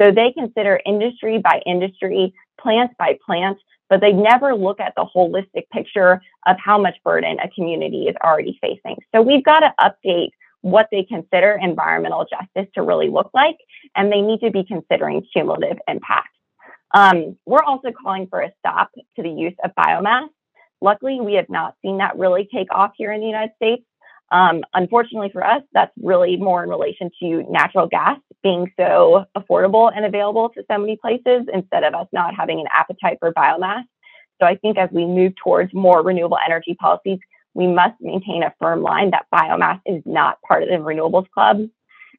So 0.00 0.10
they 0.10 0.32
consider 0.32 0.80
industry 0.84 1.38
by 1.38 1.62
industry, 1.66 2.34
plant 2.60 2.96
by 2.98 3.18
plant, 3.24 3.58
but 3.88 4.00
they 4.00 4.12
never 4.12 4.54
look 4.54 4.80
at 4.80 4.94
the 4.96 5.04
holistic 5.04 5.68
picture 5.72 6.20
of 6.46 6.56
how 6.58 6.78
much 6.78 6.96
burden 7.04 7.38
a 7.38 7.48
community 7.50 8.04
is 8.08 8.16
already 8.24 8.58
facing. 8.60 8.96
So 9.14 9.22
we've 9.22 9.44
got 9.44 9.60
to 9.60 9.72
update 9.80 10.30
what 10.64 10.88
they 10.90 11.02
consider 11.02 11.58
environmental 11.60 12.24
justice 12.24 12.72
to 12.74 12.80
really 12.80 13.10
look 13.10 13.30
like, 13.34 13.58
and 13.94 14.10
they 14.10 14.22
need 14.22 14.40
to 14.40 14.50
be 14.50 14.64
considering 14.64 15.22
cumulative 15.30 15.76
impacts. 15.86 16.30
Um, 16.94 17.36
we're 17.44 17.62
also 17.62 17.90
calling 17.92 18.28
for 18.28 18.40
a 18.40 18.50
stop 18.60 18.90
to 19.16 19.22
the 19.22 19.28
use 19.28 19.52
of 19.62 19.72
biomass. 19.78 20.28
Luckily, 20.80 21.20
we 21.20 21.34
have 21.34 21.50
not 21.50 21.74
seen 21.82 21.98
that 21.98 22.16
really 22.16 22.48
take 22.50 22.68
off 22.72 22.92
here 22.96 23.12
in 23.12 23.20
the 23.20 23.26
United 23.26 23.52
States. 23.56 23.82
Um, 24.32 24.62
unfortunately 24.72 25.28
for 25.30 25.46
us, 25.46 25.62
that's 25.74 25.92
really 26.00 26.38
more 26.38 26.64
in 26.64 26.70
relation 26.70 27.10
to 27.20 27.42
natural 27.50 27.86
gas 27.86 28.18
being 28.42 28.72
so 28.80 29.26
affordable 29.36 29.92
and 29.94 30.06
available 30.06 30.48
to 30.48 30.64
so 30.70 30.78
many 30.78 30.96
places 30.96 31.46
instead 31.52 31.84
of 31.84 31.94
us 31.94 32.06
not 32.10 32.34
having 32.34 32.58
an 32.58 32.66
appetite 32.74 33.18
for 33.20 33.34
biomass. 33.34 33.84
So 34.40 34.46
I 34.46 34.56
think 34.56 34.78
as 34.78 34.88
we 34.90 35.04
move 35.04 35.34
towards 35.36 35.74
more 35.74 36.02
renewable 36.02 36.38
energy 36.44 36.74
policies, 36.74 37.18
we 37.54 37.66
must 37.66 37.94
maintain 38.00 38.42
a 38.42 38.54
firm 38.60 38.82
line 38.82 39.10
that 39.10 39.26
biomass 39.32 39.80
is 39.86 40.02
not 40.04 40.40
part 40.42 40.62
of 40.62 40.68
the 40.68 40.76
renewables 40.76 41.28
club. 41.30 41.58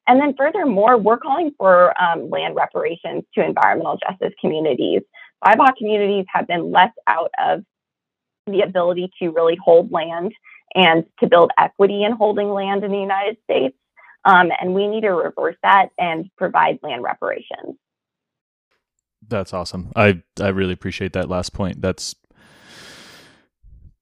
And 0.07 0.21
then 0.21 0.35
furthermore, 0.37 0.97
we're 0.97 1.17
calling 1.17 1.51
for 1.57 1.99
um, 2.01 2.29
land 2.29 2.55
reparations 2.55 3.23
to 3.33 3.43
environmental 3.43 3.97
justice 3.97 4.33
communities. 4.39 5.01
BIPOC 5.45 5.77
communities 5.77 6.25
have 6.33 6.47
been 6.47 6.71
left 6.71 6.97
out 7.07 7.31
of 7.43 7.63
the 8.47 8.61
ability 8.61 9.11
to 9.19 9.29
really 9.29 9.57
hold 9.61 9.91
land 9.91 10.31
and 10.75 11.05
to 11.19 11.27
build 11.27 11.51
equity 11.57 12.03
in 12.03 12.11
holding 12.11 12.49
land 12.49 12.83
in 12.83 12.91
the 12.91 12.97
United 12.97 13.37
States. 13.43 13.75
Um, 14.23 14.49
and 14.59 14.73
we 14.73 14.87
need 14.87 15.01
to 15.01 15.09
reverse 15.09 15.55
that 15.63 15.89
and 15.97 16.29
provide 16.37 16.79
land 16.81 17.03
reparations. 17.03 17.77
That's 19.27 19.53
awesome. 19.53 19.91
I 19.95 20.21
I 20.39 20.49
really 20.49 20.73
appreciate 20.73 21.13
that 21.13 21.29
last 21.29 21.53
point. 21.53 21.81
That's 21.81 22.15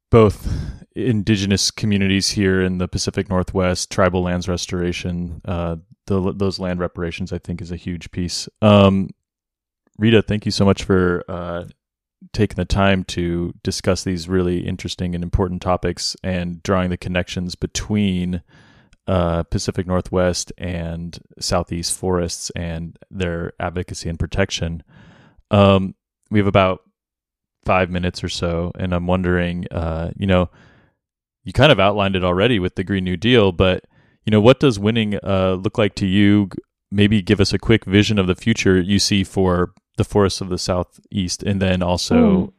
both 0.09 0.82
indigenous 0.95 1.71
communities 1.71 2.29
here 2.29 2.61
in 2.61 2.77
the 2.77 2.87
Pacific 2.87 3.29
Northwest, 3.29 3.91
tribal 3.91 4.23
lands 4.23 4.47
restoration, 4.47 5.41
uh, 5.45 5.77
the, 6.07 6.33
those 6.33 6.59
land 6.59 6.79
reparations, 6.79 7.33
I 7.33 7.37
think, 7.37 7.61
is 7.61 7.71
a 7.71 7.77
huge 7.77 8.11
piece. 8.11 8.47
Um, 8.61 9.09
Rita, 9.97 10.21
thank 10.21 10.45
you 10.45 10.51
so 10.51 10.65
much 10.65 10.83
for 10.83 11.23
uh, 11.27 11.65
taking 12.31 12.55
the 12.55 12.65
time 12.65 13.03
to 13.05 13.53
discuss 13.63 14.03
these 14.03 14.29
really 14.29 14.65
interesting 14.65 15.15
and 15.15 15.23
important 15.23 15.61
topics 15.61 16.15
and 16.23 16.61
drawing 16.63 16.89
the 16.89 16.97
connections 16.97 17.55
between 17.55 18.41
uh, 19.07 19.43
Pacific 19.43 19.85
Northwest 19.85 20.51
and 20.57 21.19
Southeast 21.39 21.97
forests 21.97 22.49
and 22.55 22.97
their 23.11 23.53
advocacy 23.59 24.09
and 24.09 24.19
protection. 24.19 24.83
Um, 25.51 25.95
we 26.31 26.39
have 26.39 26.47
about 26.47 26.81
five 27.65 27.89
minutes 27.89 28.23
or 28.23 28.29
so, 28.29 28.71
and 28.77 28.93
I'm 28.93 29.07
wondering, 29.07 29.67
uh, 29.71 30.11
you 30.15 30.27
know, 30.27 30.49
you 31.43 31.53
kind 31.53 31.71
of 31.71 31.79
outlined 31.79 32.15
it 32.15 32.23
already 32.23 32.59
with 32.59 32.75
the 32.75 32.83
Green 32.83 33.03
New 33.03 33.17
Deal, 33.17 33.51
but 33.51 33.83
you 34.25 34.31
know, 34.31 34.41
what 34.41 34.59
does 34.59 34.79
winning 34.79 35.15
uh, 35.23 35.57
look 35.61 35.77
like 35.77 35.95
to 35.95 36.05
you? 36.05 36.49
Maybe 36.91 37.21
give 37.21 37.41
us 37.41 37.53
a 37.53 37.59
quick 37.59 37.85
vision 37.85 38.17
of 38.17 38.27
the 38.27 38.35
future 38.35 38.79
you 38.79 38.99
see 38.99 39.23
for 39.23 39.73
the 39.97 40.03
forests 40.03 40.41
of 40.41 40.49
the 40.49 40.57
southeast, 40.57 41.43
and 41.43 41.61
then 41.61 41.81
also 41.81 42.15
mm. 42.15 42.53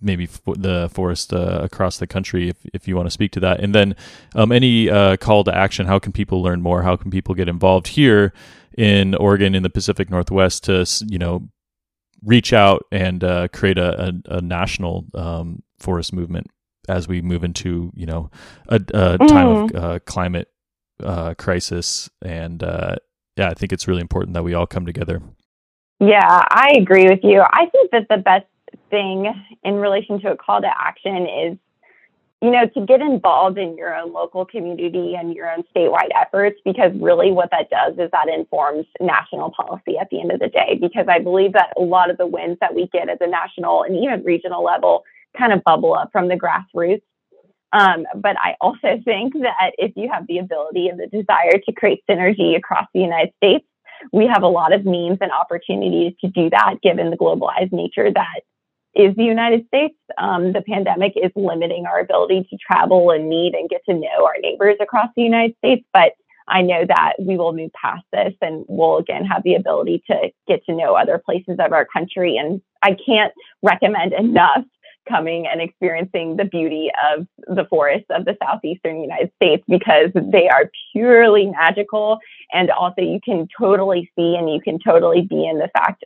maybe 0.00 0.26
the 0.26 0.88
forest 0.92 1.32
uh, 1.32 1.60
across 1.62 1.98
the 1.98 2.06
country, 2.06 2.48
if 2.48 2.56
if 2.72 2.88
you 2.88 2.96
want 2.96 3.06
to 3.06 3.10
speak 3.10 3.32
to 3.32 3.40
that. 3.40 3.60
And 3.60 3.74
then 3.74 3.96
um, 4.34 4.52
any 4.52 4.88
uh, 4.88 5.16
call 5.16 5.44
to 5.44 5.54
action. 5.54 5.86
How 5.86 5.98
can 5.98 6.12
people 6.12 6.42
learn 6.42 6.62
more? 6.62 6.82
How 6.82 6.96
can 6.96 7.10
people 7.10 7.34
get 7.34 7.48
involved 7.48 7.88
here 7.88 8.32
in 8.78 9.14
Oregon 9.16 9.54
in 9.54 9.62
the 9.62 9.70
Pacific 9.70 10.08
Northwest 10.08 10.64
to 10.64 10.86
you 11.06 11.18
know 11.18 11.48
reach 12.24 12.54
out 12.54 12.86
and 12.90 13.22
uh, 13.22 13.48
create 13.48 13.76
a, 13.76 14.08
a, 14.08 14.36
a 14.36 14.40
national 14.40 15.04
um, 15.14 15.62
forest 15.78 16.14
movement 16.14 16.46
as 16.88 17.08
we 17.08 17.22
move 17.22 17.44
into 17.44 17.92
you 17.94 18.06
know 18.06 18.30
a, 18.68 18.76
a 18.76 19.18
mm. 19.18 19.28
time 19.28 19.48
of 19.48 19.70
mm. 19.70 19.76
uh, 19.76 19.98
climate 20.00 20.48
uh, 21.02 21.34
crisis 21.34 22.08
and 22.22 22.62
uh, 22.62 22.96
yeah 23.36 23.48
i 23.48 23.54
think 23.54 23.72
it's 23.72 23.88
really 23.88 24.00
important 24.00 24.34
that 24.34 24.44
we 24.44 24.54
all 24.54 24.66
come 24.66 24.86
together 24.86 25.22
yeah 26.00 26.44
i 26.50 26.72
agree 26.76 27.04
with 27.08 27.20
you 27.22 27.42
i 27.52 27.66
think 27.66 27.90
that 27.90 28.06
the 28.08 28.18
best 28.18 28.46
thing 28.90 29.32
in 29.62 29.74
relation 29.74 30.20
to 30.20 30.30
a 30.30 30.36
call 30.36 30.60
to 30.60 30.70
action 30.80 31.26
is 31.26 31.58
you 32.44 32.50
know, 32.50 32.66
to 32.66 32.84
get 32.84 33.00
involved 33.00 33.56
in 33.56 33.74
your 33.74 33.96
own 33.96 34.12
local 34.12 34.44
community 34.44 35.14
and 35.18 35.34
your 35.34 35.50
own 35.50 35.64
statewide 35.74 36.10
efforts, 36.14 36.60
because 36.62 36.92
really 37.00 37.30
what 37.30 37.50
that 37.52 37.70
does 37.70 37.94
is 37.94 38.10
that 38.10 38.28
informs 38.28 38.84
national 39.00 39.50
policy 39.52 39.96
at 39.98 40.10
the 40.10 40.20
end 40.20 40.30
of 40.30 40.40
the 40.40 40.48
day. 40.48 40.78
Because 40.78 41.06
I 41.08 41.20
believe 41.20 41.54
that 41.54 41.72
a 41.78 41.80
lot 41.80 42.10
of 42.10 42.18
the 42.18 42.26
wins 42.26 42.58
that 42.60 42.74
we 42.74 42.86
get 42.88 43.08
at 43.08 43.18
the 43.18 43.26
national 43.26 43.84
and 43.84 43.96
even 43.96 44.22
regional 44.24 44.62
level 44.62 45.04
kind 45.36 45.52
of 45.52 45.62
bubble 45.64 45.94
up 45.94 46.10
from 46.12 46.28
the 46.28 46.36
grassroots. 46.36 47.02
Um, 47.72 48.06
but 48.14 48.36
I 48.38 48.56
also 48.60 49.00
think 49.04 49.34
that 49.34 49.72
if 49.78 49.92
you 49.96 50.08
have 50.12 50.26
the 50.26 50.38
ability 50.38 50.88
and 50.88 50.98
the 50.98 51.06
desire 51.06 51.58
to 51.64 51.72
create 51.72 52.02
synergy 52.08 52.56
across 52.56 52.86
the 52.94 53.00
United 53.00 53.32
States, 53.36 53.64
we 54.12 54.26
have 54.26 54.42
a 54.42 54.48
lot 54.48 54.72
of 54.72 54.84
means 54.84 55.18
and 55.20 55.30
opportunities 55.30 56.12
to 56.20 56.28
do 56.28 56.50
that 56.50 56.76
given 56.82 57.10
the 57.10 57.16
globalized 57.16 57.72
nature 57.72 58.10
that 58.12 58.40
is 58.94 59.14
the 59.16 59.24
United 59.24 59.66
States. 59.66 59.94
Um, 60.18 60.52
the 60.52 60.62
pandemic 60.62 61.14
is 61.16 61.32
limiting 61.34 61.86
our 61.86 61.98
ability 62.00 62.46
to 62.50 62.56
travel 62.56 63.10
and 63.10 63.28
meet 63.28 63.54
and 63.54 63.68
get 63.68 63.84
to 63.88 63.94
know 63.94 64.24
our 64.24 64.36
neighbors 64.40 64.76
across 64.80 65.08
the 65.16 65.22
United 65.22 65.56
States. 65.58 65.84
But 65.92 66.12
I 66.46 66.62
know 66.62 66.84
that 66.86 67.14
we 67.18 67.36
will 67.36 67.54
move 67.54 67.72
past 67.72 68.04
this 68.12 68.34
and 68.40 68.64
we'll 68.68 68.98
again 68.98 69.24
have 69.24 69.42
the 69.42 69.54
ability 69.54 70.04
to 70.10 70.30
get 70.46 70.64
to 70.66 70.74
know 70.74 70.94
other 70.94 71.18
places 71.18 71.56
of 71.58 71.72
our 71.72 71.86
country. 71.86 72.36
And 72.36 72.60
I 72.82 72.96
can't 73.06 73.32
recommend 73.62 74.12
enough 74.12 74.64
coming 75.08 75.46
and 75.46 75.60
experiencing 75.60 76.36
the 76.36 76.44
beauty 76.44 76.90
of 77.12 77.26
the 77.48 77.64
forests 77.66 78.06
of 78.10 78.24
the 78.24 78.36
southeastern 78.42 79.00
United 79.00 79.30
States 79.36 79.62
because 79.68 80.10
they 80.14 80.48
are 80.48 80.70
purely 80.92 81.46
magical. 81.46 82.18
And 82.52 82.70
also, 82.70 83.02
you 83.02 83.20
can 83.24 83.48
totally 83.58 84.10
see 84.16 84.36
and 84.36 84.52
you 84.52 84.60
can 84.60 84.78
totally 84.78 85.22
be 85.22 85.46
in 85.46 85.58
the 85.58 85.70
fact 85.76 86.04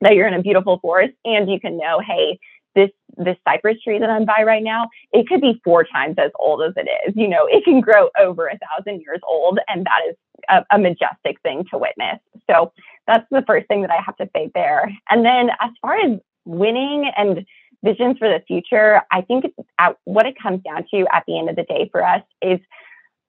that 0.00 0.14
you're 0.14 0.28
in 0.28 0.34
a 0.34 0.42
beautiful 0.42 0.78
forest 0.80 1.14
and 1.24 1.50
you 1.50 1.58
can 1.60 1.76
know, 1.76 2.00
hey, 2.00 2.38
this 2.74 2.90
this 3.16 3.36
cypress 3.46 3.82
tree 3.82 3.98
that 3.98 4.10
I'm 4.10 4.24
by 4.24 4.44
right 4.44 4.62
now, 4.62 4.88
it 5.12 5.26
could 5.26 5.40
be 5.40 5.60
four 5.64 5.84
times 5.84 6.14
as 6.18 6.30
old 6.38 6.62
as 6.62 6.74
it 6.76 6.88
is. 7.06 7.14
You 7.16 7.26
know, 7.26 7.46
it 7.46 7.64
can 7.64 7.80
grow 7.80 8.10
over 8.18 8.46
a 8.46 8.58
thousand 8.58 9.00
years 9.00 9.20
old, 9.26 9.58
and 9.66 9.84
that 9.86 10.00
is 10.08 10.16
a, 10.48 10.64
a 10.76 10.78
majestic 10.78 11.40
thing 11.42 11.64
to 11.70 11.78
witness. 11.78 12.20
So 12.48 12.72
that's 13.06 13.26
the 13.30 13.42
first 13.46 13.66
thing 13.66 13.82
that 13.82 13.90
I 13.90 14.00
have 14.04 14.16
to 14.18 14.28
say 14.36 14.50
there. 14.54 14.92
And 15.10 15.24
then 15.24 15.50
as 15.60 15.70
far 15.82 15.96
as 15.98 16.18
winning 16.44 17.10
and 17.16 17.44
visions 17.84 18.18
for 18.18 18.28
the 18.28 18.42
future, 18.46 19.02
I 19.12 19.22
think 19.22 19.46
at, 19.78 19.96
what 20.04 20.26
it 20.26 20.34
comes 20.40 20.62
down 20.62 20.86
to 20.92 21.06
at 21.12 21.24
the 21.26 21.38
end 21.38 21.48
of 21.48 21.56
the 21.56 21.64
day 21.64 21.88
for 21.90 22.04
us 22.04 22.22
is 22.42 22.58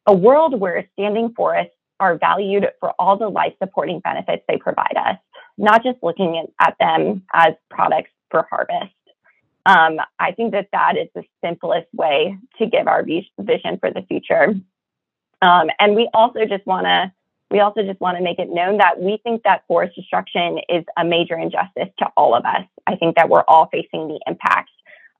a 0.06 0.14
world 0.14 0.60
where 0.60 0.88
standing 0.94 1.34
forests 1.36 1.74
are 2.00 2.18
valued 2.18 2.68
for 2.80 2.94
all 2.98 3.18
the 3.18 3.28
life 3.28 3.54
supporting 3.62 4.00
benefits 4.00 4.44
they 4.48 4.58
provide 4.58 4.96
us 4.96 5.18
not 5.60 5.84
just 5.84 6.00
looking 6.02 6.48
at 6.60 6.76
them 6.80 7.24
as 7.34 7.54
products 7.70 8.10
for 8.32 8.48
harvest. 8.50 8.96
Um, 9.66 10.00
I 10.18 10.32
think 10.32 10.54
that 10.54 10.70
that 10.72 10.98
is 10.98 11.10
the 11.14 11.24
simplest 11.44 11.88
way 11.94 12.38
to 12.58 12.66
give 12.66 12.88
our 12.88 13.04
vision 13.04 13.78
for 13.78 13.92
the 13.92 14.02
future. 14.08 14.56
Um, 15.42 15.70
and 15.78 15.96
we 15.96 16.10
also 16.14 16.46
just 16.46 16.66
want 16.66 16.86
to 16.86 17.12
we 17.52 17.60
also 17.60 17.82
just 17.84 18.00
want 18.00 18.18
to 18.18 18.24
make 18.24 18.40
it 18.40 18.50
known 18.50 18.78
that 18.78 19.02
we 19.02 19.20
think 19.24 19.44
that 19.44 19.64
forest 19.68 19.96
destruction 19.96 20.60
is 20.70 20.84
a 20.98 21.04
major 21.04 21.38
injustice 21.38 21.90
to 21.98 22.06
all 22.16 22.36
of 22.36 22.46
us. 22.46 22.64
I 22.86 22.96
think 22.96 23.16
that 23.16 23.30
we're 23.30 23.44
all 23.48 23.68
facing 23.72 24.08
the 24.08 24.20
impacts 24.28 24.72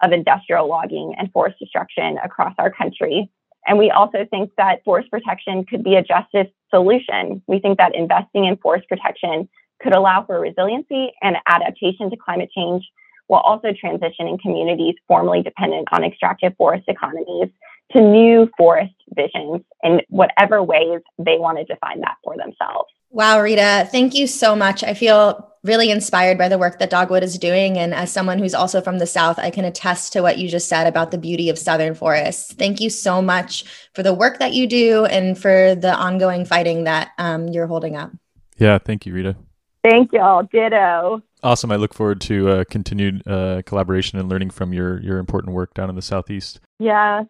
of 0.02 0.12
industrial 0.12 0.68
logging 0.68 1.16
and 1.18 1.32
forest 1.32 1.58
destruction 1.60 2.18
across 2.24 2.54
our 2.58 2.72
country. 2.72 3.30
And 3.66 3.78
we 3.78 3.92
also 3.92 4.26
think 4.30 4.52
that 4.58 4.84
forest 4.84 5.10
protection 5.12 5.66
could 5.66 5.84
be 5.84 5.96
a 5.96 6.04
justice 6.04 6.48
solution. 6.70 7.42
We 7.48 7.60
think 7.60 7.78
that 7.78 7.96
investing 7.96 8.46
in 8.46 8.58
forest 8.58 8.88
protection 8.88 9.50
could 9.82 9.96
allow 9.96 10.24
for 10.26 10.40
resiliency 10.40 11.12
and 11.22 11.38
adaptation 11.48 12.10
to 12.10 12.16
climate 12.18 12.52
change 12.56 12.88
while 13.28 13.42
also 13.42 13.70
transitioning 13.70 14.40
communities 14.40 14.96
formerly 15.08 15.42
dependent 15.42 15.88
on 15.92 16.04
extractive 16.04 16.56
forest 16.58 16.86
economies 16.88 17.50
to 17.92 18.02
new 18.02 18.50
forest 18.58 18.94
visions 19.16 19.62
in 19.84 20.02
whatever 20.10 20.64
ways 20.64 21.02
they 21.18 21.38
want 21.38 21.58
to 21.58 21.64
define 21.64 22.02
that 22.02 22.16
for 22.24 22.36
themselves. 22.38 22.90
Wow, 23.12 23.42
Rita, 23.42 23.88
thank 23.92 24.14
you 24.14 24.28
so 24.28 24.56
much. 24.56 24.84
I 24.84 24.94
feel 24.94 25.50
really 25.64 25.90
inspired 25.90 26.38
by 26.38 26.48
the 26.48 26.58
work 26.58 26.80
that 26.80 26.90
Dogwood 26.90 27.24
is 27.24 27.38
doing. 27.38 27.78
And 27.78 27.94
as 27.94 28.12
someone 28.12 28.40
who's 28.40 28.54
also 28.54 28.82
from 28.82 29.00
the 29.00 29.08
South, 29.08 29.40
I 29.40 29.50
can 29.50 29.66
attest 29.66 30.14
to 30.14 30.22
what 30.22 30.38
you 30.38 30.48
just 30.48 30.70
said 30.70 30.88
about 30.88 31.12
the 31.12 31.18
beauty 31.18 31.50
of 31.50 31.58
Southern 31.58 31.96
forests. 31.96 32.54
Thank 32.54 32.80
you 32.80 32.90
so 32.90 33.22
much 33.22 33.66
for 33.94 34.04
the 34.04 34.14
work 34.14 34.40
that 34.40 34.54
you 34.54 34.68
do 34.68 35.06
and 35.06 35.38
for 35.38 35.76
the 35.76 35.94
ongoing 35.94 36.46
fighting 36.46 36.86
that 36.86 37.10
um, 37.18 37.48
you're 37.48 37.68
holding 37.68 37.96
up. 37.96 38.12
Yeah, 38.58 38.78
thank 38.78 39.06
you, 39.06 39.14
Rita. 39.14 39.36
Thank 39.84 40.14
y'all. 40.14 40.44
Ditto. 40.44 41.22
Awesome. 41.42 41.72
I 41.72 41.78
look 41.78 41.94
forward 41.94 42.22
to 42.22 42.50
uh, 42.50 42.64
continued 42.70 43.26
uh, 43.28 43.62
collaboration 43.66 44.20
and 44.20 44.28
learning 44.28 44.50
from 44.50 44.74
your 44.74 45.02
your 45.02 45.18
important 45.20 45.56
work 45.56 45.74
down 45.74 45.90
in 45.90 45.96
the 45.96 46.02
southeast. 46.02 46.60
Yeah. 46.80 47.24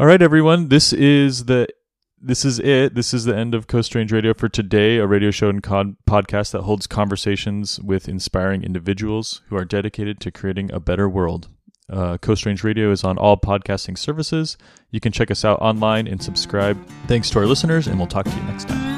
All 0.00 0.06
right, 0.06 0.22
everyone. 0.22 0.68
This 0.68 0.92
is 0.92 1.46
the 1.46 1.66
this 2.20 2.44
is 2.44 2.60
it. 2.60 2.94
This 2.94 3.12
is 3.12 3.24
the 3.24 3.36
end 3.36 3.52
of 3.52 3.66
Coast 3.66 3.96
Range 3.96 4.12
Radio 4.12 4.32
for 4.32 4.48
today, 4.48 4.98
a 4.98 5.08
radio 5.08 5.32
show 5.32 5.48
and 5.48 5.60
con- 5.60 5.96
podcast 6.08 6.52
that 6.52 6.62
holds 6.62 6.86
conversations 6.86 7.80
with 7.80 8.08
inspiring 8.08 8.62
individuals 8.62 9.42
who 9.48 9.56
are 9.56 9.64
dedicated 9.64 10.20
to 10.20 10.30
creating 10.30 10.70
a 10.72 10.78
better 10.78 11.08
world. 11.08 11.48
Uh, 11.90 12.16
Coast 12.16 12.46
Range 12.46 12.62
Radio 12.62 12.92
is 12.92 13.02
on 13.02 13.18
all 13.18 13.36
podcasting 13.36 13.98
services. 13.98 14.56
You 14.92 15.00
can 15.00 15.10
check 15.10 15.32
us 15.32 15.44
out 15.44 15.60
online 15.60 16.06
and 16.06 16.22
subscribe. 16.22 16.78
Thanks 17.08 17.28
to 17.30 17.40
our 17.40 17.46
listeners, 17.46 17.88
and 17.88 17.98
we'll 17.98 18.06
talk 18.06 18.26
to 18.26 18.30
you 18.36 18.42
next 18.42 18.68
time. 18.68 18.97